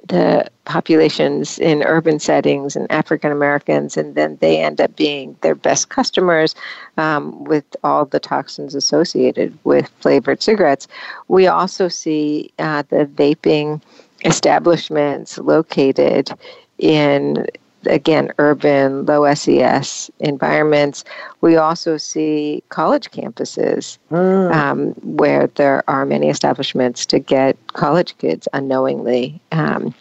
[0.08, 5.54] the populations in urban settings and African Americans, and then they end up being their
[5.54, 6.54] best customers
[6.96, 10.88] um, with all the toxins associated with flavored cigarettes.
[11.28, 13.82] We also see uh, the vaping
[14.24, 16.30] establishments located
[16.78, 17.46] in
[17.86, 21.04] again, urban, low SES environments.
[21.40, 24.54] We also see college campuses mm.
[24.54, 29.94] um, where there are many establishments to get college kids unknowingly um,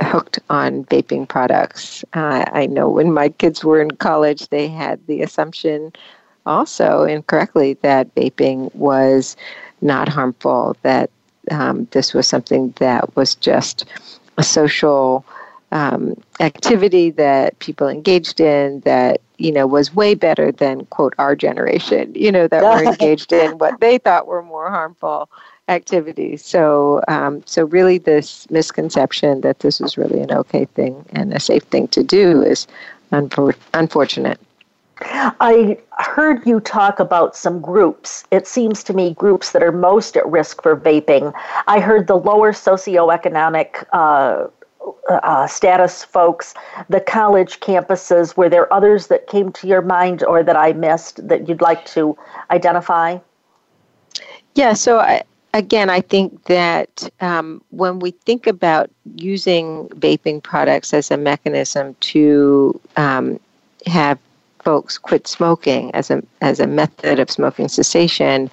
[0.00, 2.04] hooked on vaping products.
[2.12, 5.92] Uh, I know when my kids were in college, they had the assumption
[6.46, 9.36] also incorrectly that vaping was
[9.80, 11.10] not harmful, that
[11.50, 13.84] um, this was something that was just
[14.38, 15.24] a social
[15.72, 21.34] um, activity that people engaged in that you know was way better than quote our
[21.34, 25.28] generation you know that were engaged in what they thought were more harmful
[25.68, 31.32] activities so um, so really this misconception that this is really an okay thing and
[31.32, 32.68] a safe thing to do is
[33.10, 34.38] unfor- unfortunate
[35.04, 38.24] I heard you talk about some groups.
[38.30, 41.32] It seems to me groups that are most at risk for vaping.
[41.66, 44.46] I heard the lower socioeconomic uh,
[45.08, 46.54] uh, status folks,
[46.88, 48.36] the college campuses.
[48.36, 51.84] Were there others that came to your mind or that I missed that you'd like
[51.86, 52.16] to
[52.50, 53.18] identify?
[54.54, 55.22] Yeah, so I,
[55.54, 61.96] again, I think that um, when we think about using vaping products as a mechanism
[62.00, 63.40] to um,
[63.86, 64.18] have
[64.62, 68.50] folks quit smoking as a as a method of smoking cessation,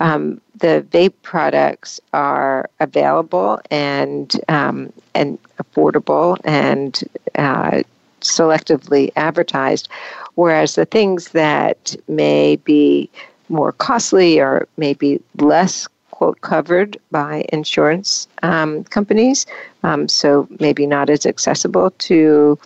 [0.00, 7.02] um, the vape products are available and um, and affordable and
[7.36, 7.82] uh,
[8.20, 9.88] selectively advertised,
[10.34, 13.08] whereas the things that may be
[13.48, 19.46] more costly or maybe less quote covered by insurance um, companies,
[19.82, 22.58] um, so maybe not as accessible to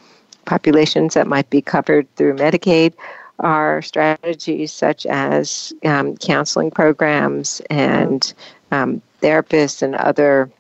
[0.45, 2.93] populations that might be covered through Medicaid
[3.41, 8.33] are strategies such as um, counseling programs and
[8.71, 10.51] um, therapists and other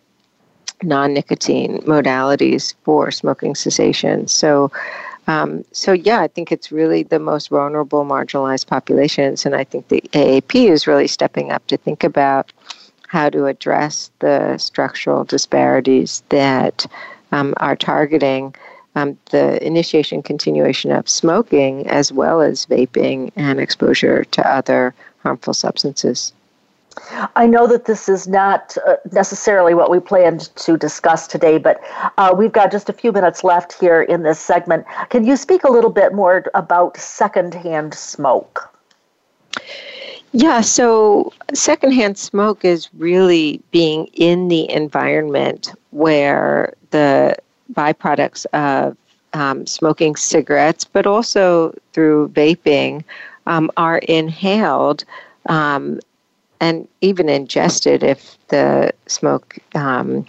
[0.83, 4.27] non nicotine modalities for smoking cessation.
[4.27, 4.71] So,
[5.27, 9.89] um, so yeah, I think it's really the most vulnerable, marginalized populations, and I think
[9.89, 12.53] the AAP is really stepping up to think about
[13.09, 16.85] how to address the structural disparities that
[17.33, 18.55] um, are targeting
[18.95, 25.55] um, the initiation continuation of smoking as well as vaping and exposure to other harmful
[25.55, 26.33] substances.
[27.35, 31.81] I know that this is not uh, necessarily what we planned to discuss today, but
[32.19, 34.87] uh, we've got just a few minutes left here in this segment.
[35.11, 38.71] Can you speak a little bit more about secondhand smoke?
[40.33, 47.37] Yeah, so secondhand smoke is really being in the environment where the
[47.73, 48.97] byproducts of
[49.33, 53.05] um, smoking cigarettes, but also through vaping,
[53.47, 55.05] um, are inhaled
[55.47, 56.01] um,
[56.61, 60.27] and even ingested if the smoke um,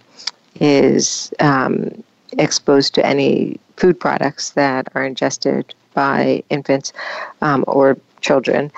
[0.56, 2.02] is um,
[2.38, 6.92] exposed to any food products that are ingested by infants
[7.40, 8.70] um, or children.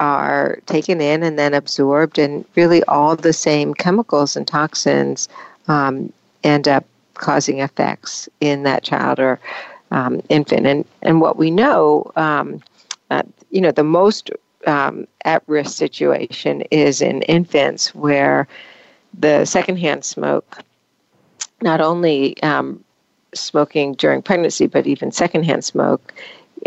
[0.00, 5.28] are taken in and then absorbed, and really all the same chemicals and toxins
[6.44, 6.84] end up
[7.22, 9.38] causing effects in that child or
[9.92, 10.66] um, infant.
[10.66, 12.60] And, and what we know, um,
[13.10, 14.30] uh, you know, the most
[14.66, 18.48] um, at risk situation is in infants where
[19.18, 20.58] the secondhand smoke,
[21.62, 22.82] not only um,
[23.34, 26.12] smoking during pregnancy, but even secondhand smoke,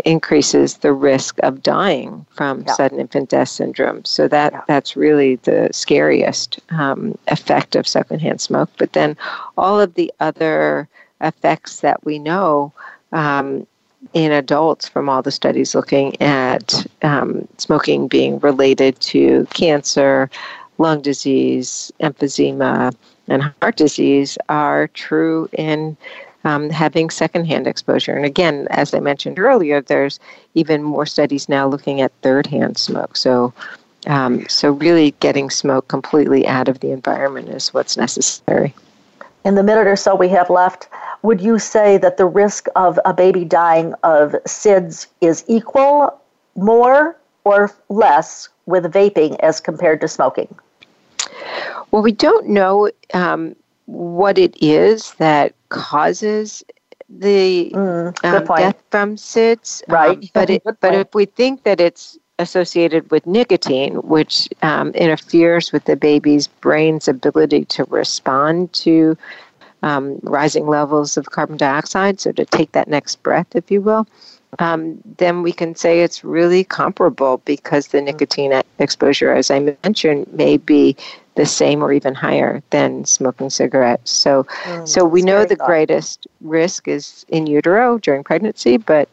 [0.04, 2.72] increases the risk of dying from yeah.
[2.74, 4.04] sudden infant death syndrome.
[4.04, 4.62] So that yeah.
[4.68, 8.70] that's really the scariest um, effect of secondhand smoke.
[8.78, 9.16] But then
[9.56, 10.88] all of the other
[11.20, 12.72] effects that we know
[13.12, 13.66] um,
[14.12, 20.30] in adults from all the studies looking at um, smoking being related to cancer,
[20.78, 22.94] lung disease, emphysema,
[23.28, 25.96] and heart disease are true in
[26.46, 28.14] um, having secondhand exposure.
[28.14, 30.20] And again, as I mentioned earlier, there's
[30.54, 33.16] even more studies now looking at third-hand smoke.
[33.16, 33.52] So,
[34.06, 38.72] um, so really getting smoke completely out of the environment is what's necessary.
[39.44, 40.88] In the minute or so we have left,
[41.22, 46.20] would you say that the risk of a baby dying of SIDS is equal,
[46.54, 50.54] more, or less with vaping as compared to smoking?
[51.90, 53.56] Well, we don't know um,
[53.86, 56.62] what it is that causes
[57.08, 60.18] the mm, um, death from SIDS, um, right?
[60.18, 65.72] Um, but it, but if we think that it's associated with nicotine, which um, interferes
[65.72, 69.16] with the baby's brain's ability to respond to
[69.82, 74.06] um, rising levels of carbon dioxide, so to take that next breath, if you will,
[74.58, 80.32] um, then we can say it's really comparable because the nicotine exposure, as I mentioned,
[80.32, 80.96] may be
[81.34, 84.10] the same or even higher than smoking cigarettes.
[84.10, 89.08] So, mm, so we know the greatest risk is in utero during pregnancy, but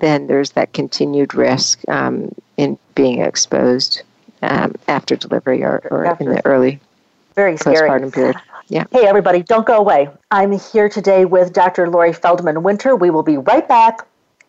[0.00, 4.02] then there's that continued risk um, in being exposed
[4.42, 6.24] um, after delivery or, or after.
[6.24, 6.80] in the early
[7.34, 7.88] very scary.
[7.88, 8.36] postpartum period.
[8.68, 8.84] Yeah.
[8.90, 10.08] Hey, everybody, don't go away.
[10.30, 11.88] I'm here today with Dr.
[11.88, 12.94] Lori Feldman Winter.
[12.94, 14.06] We will be right back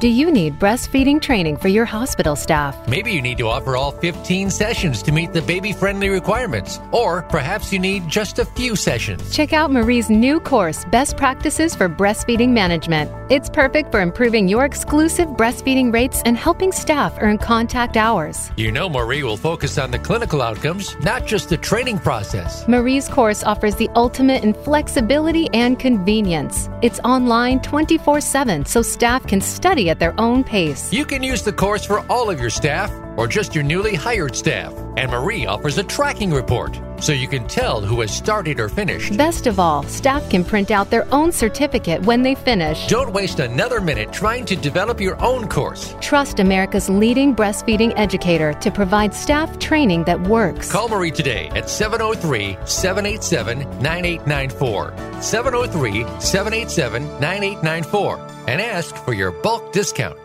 [0.00, 2.76] Do you need breastfeeding training for your hospital staff?
[2.86, 6.78] Maybe you need to offer all 15 sessions to meet the baby friendly requirements.
[6.92, 9.34] Or perhaps you need just a few sessions.
[9.34, 13.10] Check out Marie's new course, Best Practices for Breastfeeding Management.
[13.28, 18.52] It's perfect for improving your exclusive breastfeeding rates and helping staff earn contact hours.
[18.56, 22.66] You know, Marie will focus on the clinical outcomes, not just the training process.
[22.68, 26.70] Marie's course offers the ultimate in flexibility and convenience.
[26.82, 30.92] It's online 24 7 so staff can study at their own pace.
[30.92, 34.36] You can use the course for all of your staff or just your newly hired
[34.36, 34.72] staff.
[34.96, 39.16] And Marie offers a tracking report so you can tell who has started or finished.
[39.16, 42.86] Best of all, staff can print out their own certificate when they finish.
[42.86, 45.94] Don't waste another minute trying to develop your own course.
[46.00, 50.70] Trust America's leading breastfeeding educator to provide staff training that works.
[50.70, 54.94] Call Marie today at 703 787 9894.
[55.20, 60.18] 703 787 9894 and ask for your bulk discount.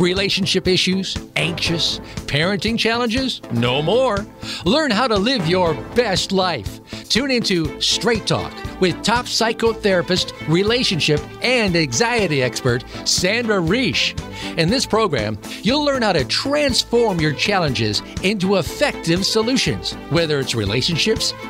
[0.00, 1.14] Relationship issues?
[1.36, 1.98] Anxious?
[2.24, 3.42] Parenting challenges?
[3.52, 4.24] No more.
[4.64, 6.80] Learn how to live your best life.
[7.10, 8.50] Tune into Straight Talk
[8.80, 14.18] with top psychotherapist, relationship, and anxiety expert Sandra Reisch.
[14.56, 20.54] In this program, you'll learn how to transform your challenges into effective solutions, whether it's
[20.54, 21.34] relationships,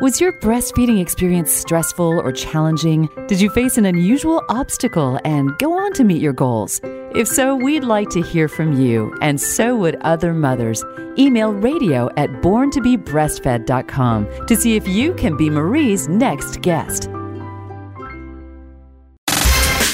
[0.00, 3.10] Was your breastfeeding experience stressful or challenging?
[3.26, 6.80] Did you face an unusual obstacle and go on to meet your goals?
[7.14, 10.82] If so, we'd like to hear from you, and so would other mothers.
[11.18, 17.10] Email radio at borntobebreastfed.com to see if you can be Marie's next guest.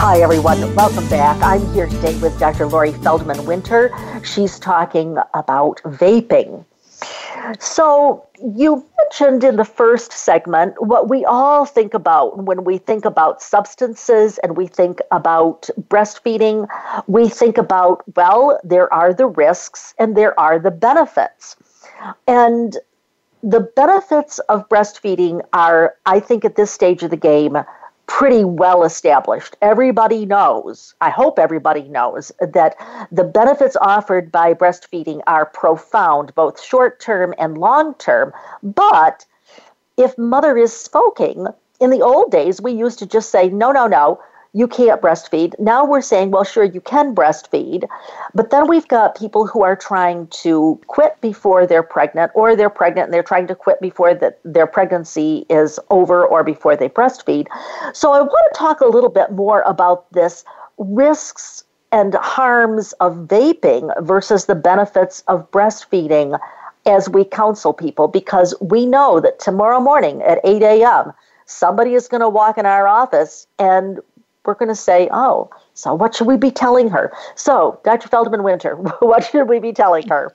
[0.00, 0.76] Hi, everyone.
[0.76, 1.42] Welcome back.
[1.42, 2.66] I'm here today with Dr.
[2.66, 3.92] Lori Feldman Winter.
[4.22, 6.64] She's talking about vaping.
[7.58, 13.06] So, you mentioned in the first segment what we all think about when we think
[13.06, 16.68] about substances and we think about breastfeeding.
[17.08, 21.56] We think about, well, there are the risks and there are the benefits.
[22.28, 22.76] And
[23.42, 27.58] the benefits of breastfeeding are, I think, at this stage of the game,
[28.08, 29.56] pretty well established.
[29.62, 32.74] Everybody knows, I hope everybody knows, that
[33.12, 38.32] the benefits offered by breastfeeding are profound, both short term and long term.
[38.62, 39.24] But
[39.96, 41.46] if mother is smoking,
[41.80, 44.20] in the old days, we used to just say, no, no, no,
[44.52, 45.54] you can't breastfeed.
[45.58, 47.86] Now we're saying, well, sure, you can breastfeed.
[48.34, 52.70] But then we've got people who are trying to quit before they're pregnant, or they're
[52.70, 56.88] pregnant and they're trying to quit before the, their pregnancy is over or before they
[56.88, 57.46] breastfeed.
[57.92, 60.44] So I want to talk a little bit more about this
[60.78, 66.38] risks and harms of vaping versus the benefits of breastfeeding
[66.86, 71.12] as we counsel people because we know that tomorrow morning at 8 a.m.,
[71.46, 74.00] somebody is going to walk in our office and
[74.48, 77.12] we're going to say, oh, so what should we be telling her?
[77.34, 78.08] So, Dr.
[78.08, 80.32] Feldman Winter, what should we be telling her?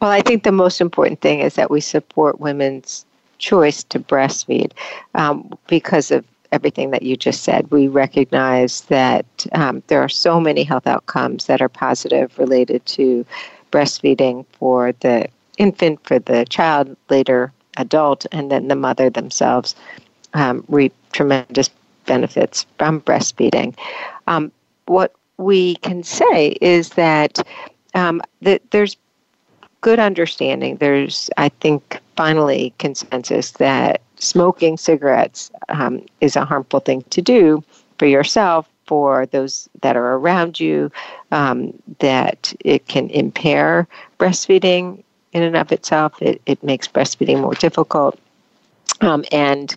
[0.00, 3.04] Well, I think the most important thing is that we support women's
[3.36, 4.72] choice to breastfeed
[5.14, 7.70] um, because of everything that you just said.
[7.70, 13.26] We recognize that um, there are so many health outcomes that are positive related to
[13.72, 15.28] breastfeeding for the
[15.58, 19.74] infant, for the child, later adult, and then the mother themselves
[20.32, 21.68] um, reap tremendous
[22.06, 23.76] benefits from breastfeeding.
[24.26, 24.50] Um,
[24.86, 27.46] what we can say is that,
[27.94, 28.96] um, that there's
[29.80, 30.76] good understanding.
[30.76, 37.62] There's, I think, finally consensus that smoking cigarettes um, is a harmful thing to do
[37.98, 40.90] for yourself, for those that are around you,
[41.32, 43.86] um, that it can impair
[44.18, 45.02] breastfeeding
[45.32, 46.20] in and of itself.
[46.22, 48.18] It, it makes breastfeeding more difficult.
[49.02, 49.74] Um, and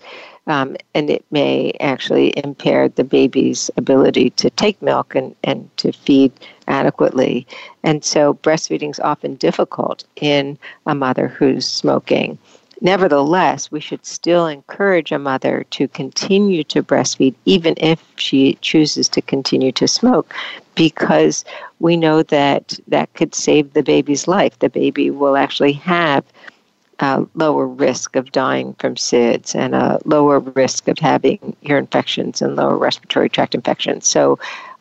[0.49, 5.93] um, and it may actually impair the baby's ability to take milk and, and to
[5.93, 6.33] feed
[6.67, 7.45] adequately.
[7.83, 12.37] And so breastfeeding is often difficult in a mother who's smoking.
[12.81, 19.07] Nevertheless, we should still encourage a mother to continue to breastfeed even if she chooses
[19.09, 20.33] to continue to smoke
[20.75, 21.45] because
[21.79, 24.57] we know that that could save the baby's life.
[24.59, 26.23] The baby will actually have
[26.99, 32.41] a lower risk of dying from SIDS and a lower risk of having ear infections
[32.41, 34.07] and lower respiratory tract infections.
[34.07, 34.37] So,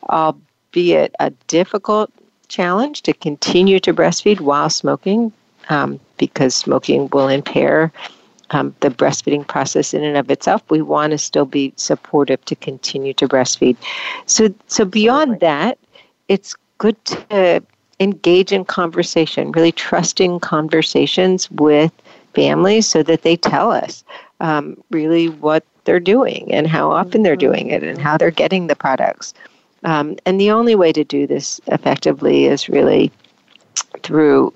[0.09, 2.11] albeit a difficult
[2.47, 5.31] challenge to continue to breastfeed while smoking,
[5.69, 7.91] um, because smoking will impair
[8.51, 10.63] um, the breastfeeding process in and of itself.
[10.69, 13.77] We want to still be supportive to continue to breastfeed.
[14.25, 15.77] So, so beyond that,
[16.27, 17.63] it's good to
[17.99, 21.91] engage in conversation, really trusting conversations with
[22.33, 24.03] families so that they tell us
[24.39, 28.67] um, really what they're doing and how often they're doing it and how they're getting
[28.67, 29.33] the products.
[29.83, 33.11] Um, and the only way to do this effectively is really
[34.03, 34.53] through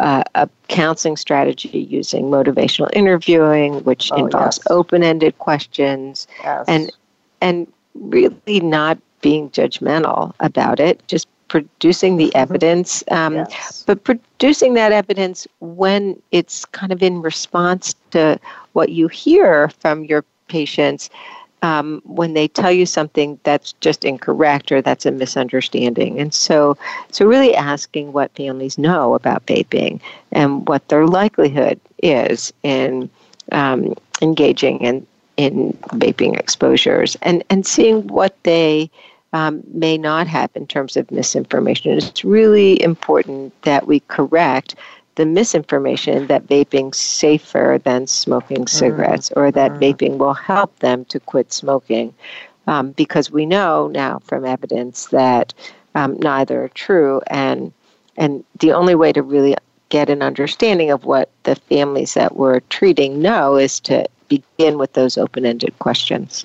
[0.00, 4.66] uh, a counseling strategy using motivational interviewing, which oh, involves yes.
[4.70, 6.64] open-ended questions, yes.
[6.68, 6.92] and
[7.40, 12.38] and really not being judgmental about it, just producing the mm-hmm.
[12.38, 13.84] evidence, um, yes.
[13.86, 18.38] but producing that evidence when it's kind of in response to
[18.72, 21.10] what you hear from your patients
[21.62, 26.20] um, when they tell you something that's just incorrect or that's a misunderstanding.
[26.20, 26.76] And so,
[27.10, 30.00] so really asking what families know about vaping
[30.32, 33.08] and what their likelihood is in
[33.52, 38.90] um, engaging in in vaping exposures and and seeing what they
[39.32, 41.92] um, may not have in terms of misinformation.
[41.92, 44.74] It's really important that we correct
[45.16, 48.78] the misinformation that vaping's safer than smoking mm-hmm.
[48.78, 49.82] cigarettes or that mm-hmm.
[49.82, 52.14] vaping will help them to quit smoking.
[52.68, 55.54] Um, because we know now from evidence that
[55.94, 57.72] um, neither are true, and
[58.16, 59.54] and the only way to really
[59.88, 64.92] get an understanding of what the families that we're treating know is to begin with
[64.94, 66.44] those open-ended questions.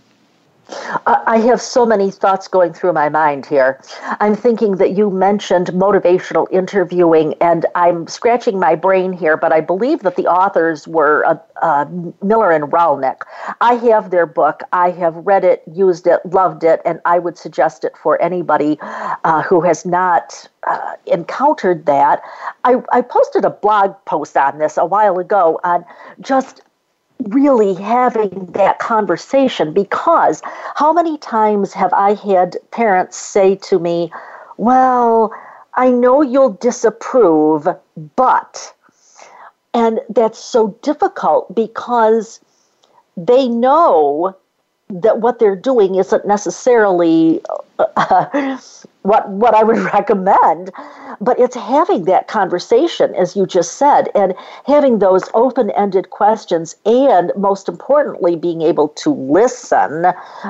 [1.06, 3.82] I have so many thoughts going through my mind here.
[4.20, 9.62] I'm thinking that you mentioned motivational interviewing, and I'm scratching my brain here, but I
[9.62, 11.86] believe that the authors were uh, uh,
[12.22, 13.22] Miller and Rollnick.
[13.62, 14.62] I have their book.
[14.72, 18.78] I have read it, used it, loved it, and I would suggest it for anybody
[18.82, 22.22] uh, who has not uh, encountered that.
[22.64, 25.86] I, I posted a blog post on this a while ago on
[26.20, 26.62] just
[27.30, 30.42] really having that conversation because
[30.76, 34.12] how many times have I had parents say to me,
[34.58, 35.34] Well,
[35.76, 37.68] I know you'll disapprove,
[38.16, 38.74] but.
[39.74, 42.42] And that's so difficult because
[43.16, 44.36] they know
[44.92, 47.42] that what they're doing isn't necessarily
[47.80, 48.58] uh,
[49.04, 50.72] what what I would recommend,
[51.20, 54.34] but it's having that conversation, as you just said, and
[54.66, 60.08] having those open-ended questions, and most importantly, being able to listen.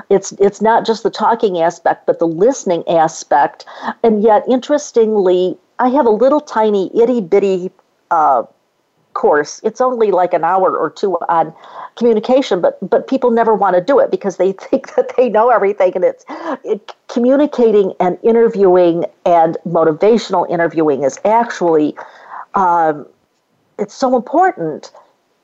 [0.10, 3.66] It's it's not just the talking aspect, but the listening aspect,
[4.04, 7.72] and yet interestingly, I have a little tiny itty bitty.
[8.10, 8.44] Uh,
[9.14, 11.53] course it's only like an hour or two on
[11.97, 15.49] communication but but people never want to do it because they think that they know
[15.49, 16.26] everything and it's
[16.64, 21.95] it, communicating and interviewing and motivational interviewing is actually
[22.53, 23.05] um,
[23.82, 24.91] it's so important.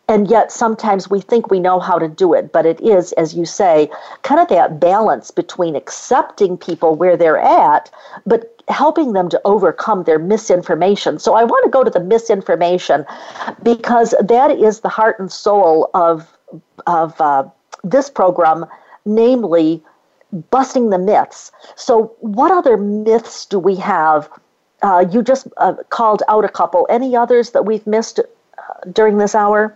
[0.09, 3.33] And yet sometimes we think we know how to do it but it is as
[3.33, 3.89] you say
[4.21, 7.91] kind of that balance between accepting people where they're at
[8.25, 11.19] but helping them to overcome their misinformation.
[11.19, 13.05] So i want to go to the misinformation
[13.63, 16.37] because that is the heart and soul of
[16.85, 17.45] of uh,
[17.83, 18.65] this program
[19.05, 19.81] namely
[20.51, 21.51] busting the myths.
[21.75, 24.29] So what other myths do we have?
[24.81, 26.85] Uh, you just uh, called out a couple.
[26.89, 28.23] Any others that we've missed uh,
[28.91, 29.75] during this hour?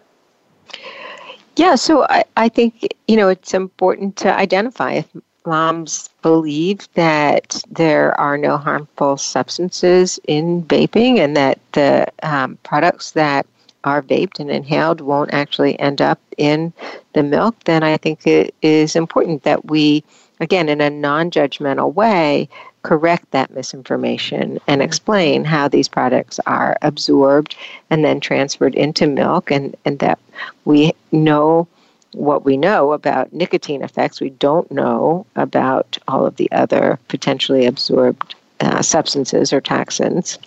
[1.55, 5.07] Yeah, so I, I think, you know, it's important to identify if
[5.45, 13.11] moms believe that there are no harmful substances in vaping and that the um, products
[13.11, 13.45] that
[13.83, 16.71] are vaped and inhaled won't actually end up in
[17.13, 20.03] the milk, then I think it is important that we,
[20.39, 22.47] again, in a non judgmental way,
[22.83, 27.55] correct that misinformation and explain how these products are absorbed
[27.89, 30.19] and then transferred into milk and, and that
[30.65, 31.67] we know
[32.14, 34.20] what we know about nicotine effects.
[34.20, 40.38] We don't know about all of the other potentially absorbed uh, substances or toxins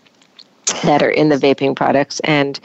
[0.82, 2.60] that are in the vaping products and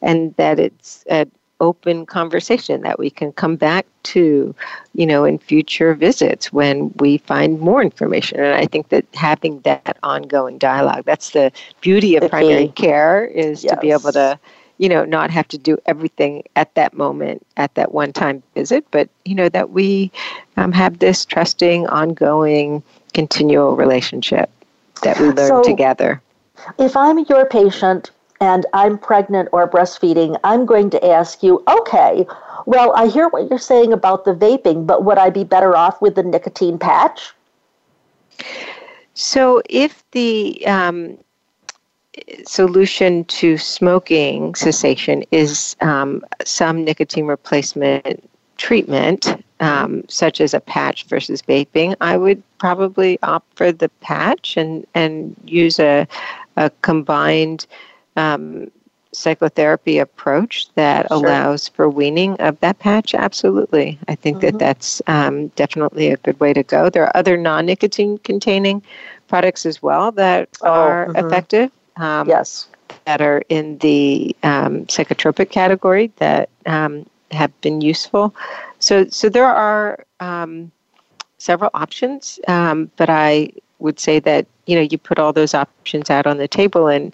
[0.00, 1.26] and that it's a
[1.62, 4.54] open conversation that we can come back to,
[4.94, 8.40] you know, in future visits when we find more information.
[8.40, 13.62] And I think that having that ongoing dialogue, that's the beauty of primary care is
[13.62, 13.72] yes.
[13.72, 14.38] to be able to,
[14.82, 18.84] you know, not have to do everything at that moment, at that one time visit,
[18.90, 20.10] but, you know, that we
[20.56, 22.82] um, have this trusting, ongoing,
[23.14, 24.50] continual relationship
[25.04, 26.20] that we learn so, together.
[26.80, 28.10] If I'm your patient
[28.40, 32.26] and I'm pregnant or breastfeeding, I'm going to ask you, okay,
[32.66, 36.02] well, I hear what you're saying about the vaping, but would I be better off
[36.02, 37.32] with the nicotine patch?
[39.14, 41.18] So, if the um,
[42.46, 51.04] solution to smoking cessation is um, some nicotine replacement treatment, um, such as a patch
[51.04, 56.06] versus vaping, I would probably opt for the patch and, and use a,
[56.56, 57.66] a combined
[58.16, 58.70] um,
[59.12, 61.16] psychotherapy approach that sure.
[61.16, 63.98] allows for weaning of that patch, absolutely.
[64.08, 64.46] I think mm-hmm.
[64.46, 66.88] that that's um, definitely a good way to go.
[66.88, 68.82] There are other non nicotine containing
[69.28, 71.26] products as well that oh, are mm-hmm.
[71.26, 71.70] effective.
[71.96, 72.68] Um, yes.
[73.04, 78.34] That are in the um, psychotropic category that um, have been useful.
[78.78, 80.70] So, so there are um,
[81.38, 86.10] several options, um, but I would say that you know you put all those options
[86.10, 87.12] out on the table and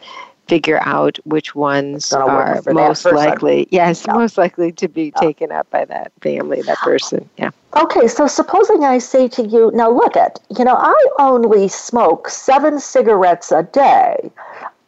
[0.49, 4.15] figure out which ones are most likely yes yeah.
[4.15, 5.21] most likely to be yeah.
[5.21, 9.71] taken up by that family that person yeah okay so supposing i say to you
[9.75, 14.31] now look at you know i only smoke seven cigarettes a day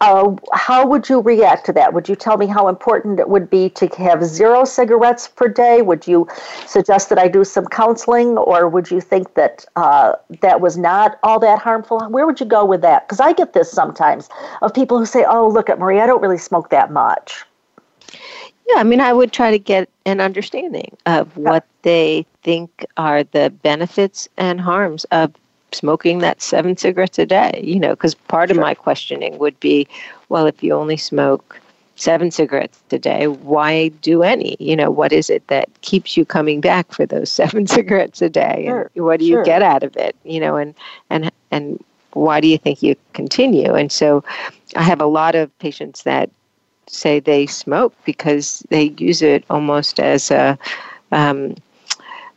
[0.01, 1.93] uh, how would you react to that?
[1.93, 5.83] Would you tell me how important it would be to have zero cigarettes per day?
[5.83, 6.27] Would you
[6.67, 11.19] suggest that I do some counseling, or would you think that uh, that was not
[11.23, 12.01] all that harmful?
[12.09, 13.07] Where would you go with that?
[13.07, 14.31] Because I get this sometimes
[14.63, 17.45] of people who say, "Oh, look at Marie, I don't really smoke that much."
[18.69, 23.25] Yeah, I mean, I would try to get an understanding of what they think are
[23.25, 25.35] the benefits and harms of
[25.73, 28.59] smoking that seven cigarettes a day, you know, because part sure.
[28.59, 29.87] of my questioning would be,
[30.29, 31.61] well, if you only smoke
[31.97, 34.57] seven cigarettes a day, why do any?
[34.59, 38.31] You know, what is it that keeps you coming back for those seven cigarettes a
[38.31, 38.65] day?
[38.67, 39.39] Sure, and what do sure.
[39.39, 40.17] you get out of it?
[40.25, 40.75] You know, and
[41.11, 43.75] and and why do you think you continue?
[43.75, 44.25] And so
[44.77, 46.31] I have a lot of patients that
[46.89, 50.59] say they smoke because they use it almost as a
[51.13, 51.55] um,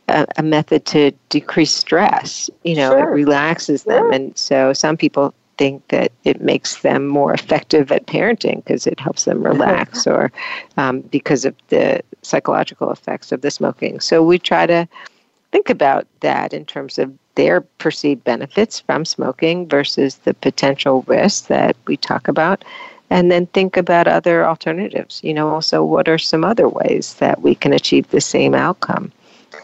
[0.08, 2.50] a, a method to decrease stress.
[2.64, 3.10] You know, Sure.
[3.10, 4.12] it relaxes them, Sure.
[4.12, 8.98] and so some people think that it makes them more effective at parenting because it
[8.98, 10.32] helps them relax, or
[10.76, 14.00] um, because of the psychological effects of the smoking.
[14.00, 14.88] So we try to
[15.52, 21.46] think about that in terms of their perceived benefits from smoking versus the potential risks
[21.48, 22.64] that we talk about
[23.10, 27.42] and then think about other alternatives you know also what are some other ways that
[27.42, 29.10] we can achieve the same outcome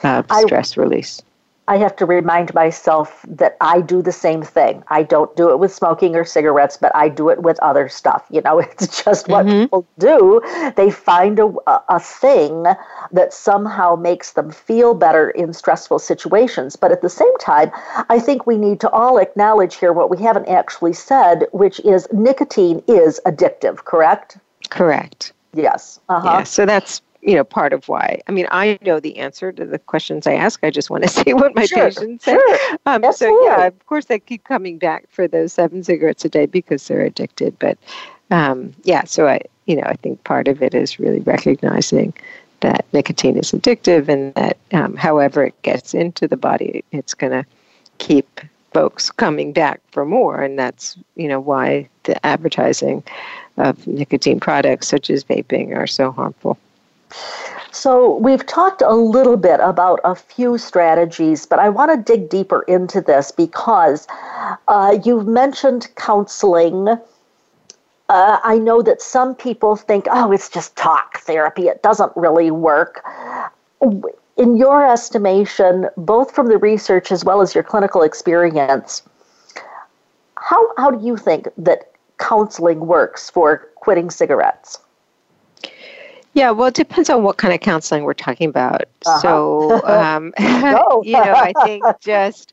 [0.04, 1.22] I- stress release
[1.70, 4.82] I have to remind myself that I do the same thing.
[4.88, 8.26] I don't do it with smoking or cigarettes, but I do it with other stuff.
[8.28, 10.42] You know, it's just what people do.
[10.74, 11.54] They find a,
[11.88, 12.64] a thing
[13.12, 16.74] that somehow makes them feel better in stressful situations.
[16.74, 17.70] But at the same time,
[18.08, 22.08] I think we need to all acknowledge here what we haven't actually said, which is
[22.12, 24.38] nicotine is addictive, correct?
[24.70, 26.00] correct Yes.
[26.08, 26.28] Uh-huh.
[26.28, 28.20] yeah so that's you know part of why.
[28.28, 30.60] I mean i know the answer to the questions i ask.
[30.62, 32.32] I just want to see what my Sure, patients say.
[32.34, 32.78] sure.
[32.86, 36.46] um, so yeah of course they keep coming back for those seven cigarettes a day
[36.46, 37.58] because they're addicted.
[37.58, 37.78] But
[38.30, 42.12] um, yeah so i you know i think part of it is really recognizing
[42.60, 47.32] that nicotine is addictive and that um, however it gets into the body it's going
[47.32, 47.44] to
[47.98, 48.40] keep
[48.72, 50.40] folks coming back for more.
[50.42, 53.02] And that's you know why the advertising
[53.56, 56.56] of nicotine products such as vaping are so harmful
[57.72, 62.28] So, we've talked a little bit about a few strategies, but I want to dig
[62.28, 64.08] deeper into this because
[64.68, 66.88] uh, you've mentioned counseling.
[68.08, 72.50] Uh, I know that some people think, oh, it's just talk therapy, it doesn't really
[72.50, 73.04] work.
[74.36, 79.02] In your estimation, both from the research as well as your clinical experience,
[80.36, 84.78] how, how do you think that counseling works for quitting cigarettes?
[86.34, 88.82] Yeah, well, it depends on what kind of counseling we're talking about.
[89.04, 89.20] Uh-huh.
[89.20, 92.52] So, um, you know, I think just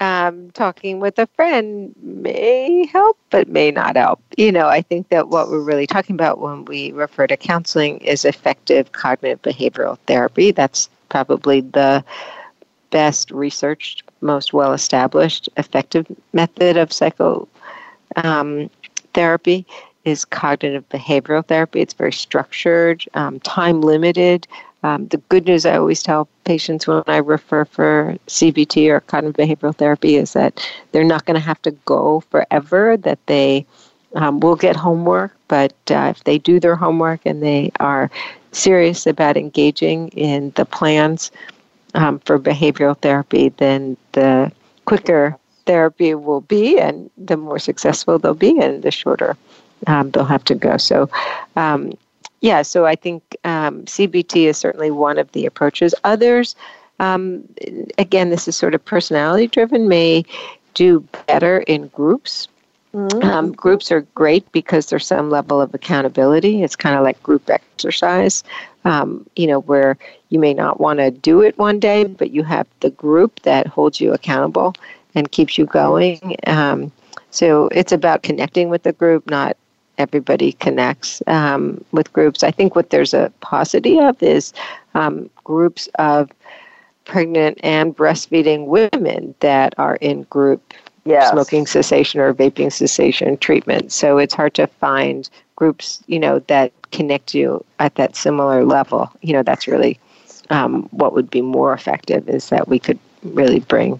[0.00, 4.22] um, talking with a friend may help, but may not help.
[4.36, 7.98] You know, I think that what we're really talking about when we refer to counseling
[7.98, 10.50] is effective cognitive behavioral therapy.
[10.50, 12.02] That's probably the
[12.90, 17.48] best researched, most well established, effective method of psychotherapy.
[18.16, 18.70] um,
[19.12, 19.66] therapy
[20.04, 21.80] is cognitive behavioral therapy.
[21.80, 24.46] It's very structured, um, time limited.
[24.82, 29.36] Um, the good news I always tell patients when I refer for CBT or cognitive
[29.36, 33.66] behavioral therapy is that they're not going to have to go forever, that they
[34.14, 38.10] um, will get homework, but uh, if they do their homework and they are
[38.52, 41.30] serious about engaging in the plans
[41.94, 44.50] um, for behavioral therapy, then the
[44.86, 45.36] quicker
[45.66, 49.36] therapy will be and the more successful they'll be and the shorter
[49.86, 50.76] um, they'll have to go.
[50.76, 51.08] So,
[51.56, 51.92] um,
[52.40, 55.94] yeah, so I think um, CBT is certainly one of the approaches.
[56.04, 56.56] Others,
[56.98, 57.44] um,
[57.98, 60.24] again, this is sort of personality driven, may
[60.74, 62.48] do better in groups.
[62.92, 66.64] Um, groups are great because there's some level of accountability.
[66.64, 68.42] It's kind of like group exercise,
[68.84, 69.96] um, you know, where
[70.30, 73.68] you may not want to do it one day, but you have the group that
[73.68, 74.74] holds you accountable
[75.14, 76.36] and keeps you going.
[76.48, 76.90] Um,
[77.30, 79.56] so it's about connecting with the group, not
[80.00, 82.42] everybody connects um, with groups.
[82.42, 84.52] I think what there's a paucity of is
[84.94, 86.30] um, groups of
[87.04, 90.74] pregnant and breastfeeding women that are in group
[91.06, 91.30] Yes.
[91.30, 93.90] smoking cessation or vaping cessation treatment.
[93.90, 99.10] So it's hard to find groups, you know, that connect you at that similar level.
[99.22, 99.98] You know, that's really
[100.50, 103.98] um, what would be more effective is that we could really bring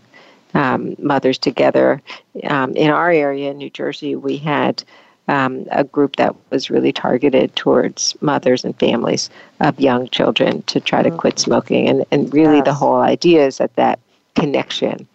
[0.55, 2.03] um, mothers together.
[2.45, 4.85] Um, in our area in New Jersey, we had
[5.31, 10.81] um, a group that was really targeted towards mothers and families of young children to
[10.81, 11.89] try to quit smoking.
[11.89, 14.01] And, and really, the whole idea is that that
[14.35, 15.07] connection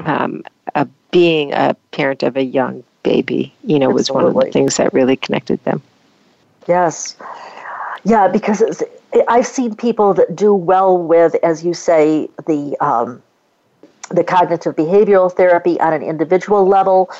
[0.00, 0.42] um,
[0.74, 4.76] of being a parent of a young baby, you know, was one of the things
[4.76, 5.80] that really connected them.
[6.66, 7.16] Yes.
[8.02, 8.82] Yeah, because it's,
[9.28, 13.22] I've seen people that do well with, as you say, the um,
[14.10, 17.10] the cognitive behavioral therapy on an individual level.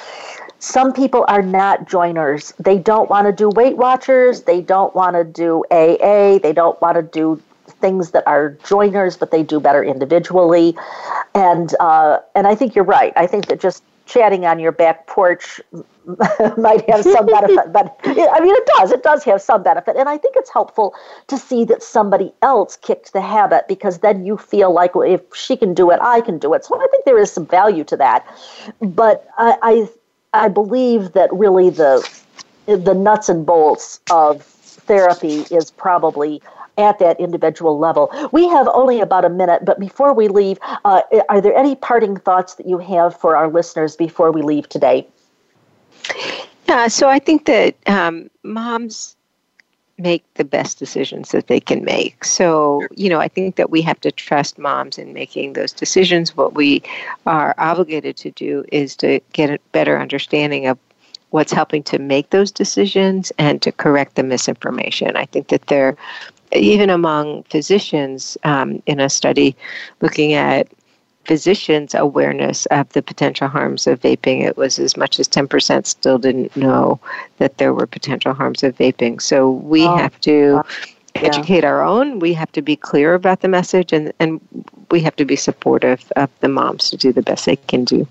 [0.61, 2.53] Some people are not joiners.
[2.59, 4.43] They don't want to do Weight Watchers.
[4.43, 6.39] They don't want to do AA.
[6.39, 7.43] They don't want to do
[7.81, 10.77] things that are joiners, but they do better individually.
[11.35, 13.13] And uh, and I think you're right.
[13.17, 15.61] I think that just chatting on your back porch
[16.57, 18.91] might have some benefit, but I mean, it does.
[18.91, 19.97] It does have some benefit.
[19.97, 20.95] And I think it's helpful
[21.29, 25.23] to see that somebody else kicked the habit because then you feel like well, if
[25.35, 26.65] she can do it, I can do it.
[26.65, 28.27] So I think there is some value to that.
[28.81, 29.89] But I, I,
[30.33, 32.09] I believe that really the,
[32.67, 36.41] the nuts and bolts of therapy is probably
[36.79, 38.11] at that individual level.
[38.33, 42.17] We have only about a minute, but before we leave, uh, are there any parting
[42.17, 45.07] thoughts that you have for our listeners before we leave today?
[46.69, 49.17] Yeah, so I think that um, moms
[50.01, 52.25] make the best decisions that they can make.
[52.25, 56.37] So, you know, I think that we have to trust moms in making those decisions.
[56.37, 56.83] What we
[57.27, 60.79] are obligated to do is to get a better understanding of
[61.31, 65.17] what's helping to make those decisions and to correct the misinformation.
[65.17, 65.97] I think that there,
[66.53, 69.57] even among physicians, um, in a study
[70.01, 70.69] looking at
[71.31, 74.45] physicians' awareness of the potential harms of vaping.
[74.45, 76.99] It was as much as 10% still didn't know
[77.37, 79.23] that there were potential harms of vaping.
[79.23, 80.61] So we oh, have to
[81.15, 81.23] yeah.
[81.23, 82.19] educate our own.
[82.19, 84.41] We have to be clear about the message, and, and
[84.91, 88.09] we have to be supportive of the moms to do the best they can do.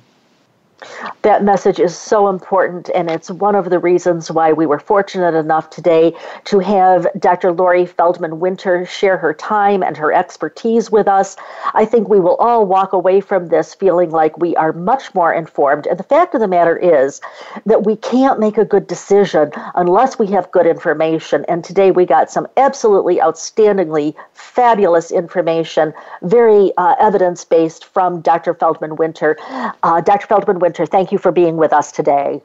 [1.24, 5.36] That message is so important, and it's one of the reasons why we were fortunate
[5.36, 6.16] enough today
[6.46, 7.52] to have Dr.
[7.52, 11.36] Lori Feldman Winter share her time and her expertise with us.
[11.74, 15.34] I think we will all walk away from this feeling like we are much more
[15.34, 15.88] informed.
[15.88, 17.20] And the fact of the matter is
[17.66, 21.44] that we can't make a good decision unless we have good information.
[21.50, 28.54] And today we got some absolutely outstandingly fabulous information, very uh, evidence based from Dr.
[28.54, 29.38] Feldman Winter.
[29.84, 30.28] Uh, Dr.
[30.28, 32.44] Feldman Winter Winter, thank you for being with us today.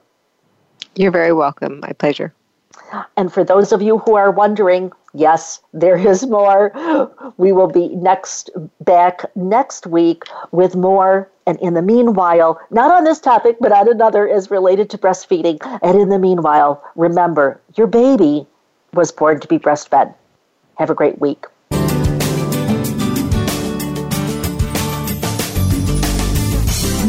[0.95, 1.81] You're very welcome.
[1.81, 2.33] My pleasure.
[3.18, 6.72] And for those of you who are wondering, yes, there is more.
[7.37, 8.49] We will be next
[8.81, 10.22] back next week
[10.53, 11.31] with more.
[11.47, 15.59] And in the meanwhile, not on this topic, but on another is related to breastfeeding.
[15.83, 18.47] And in the meanwhile, remember your baby
[18.95, 20.14] was born to be breastfed.
[20.77, 21.45] Have a great week.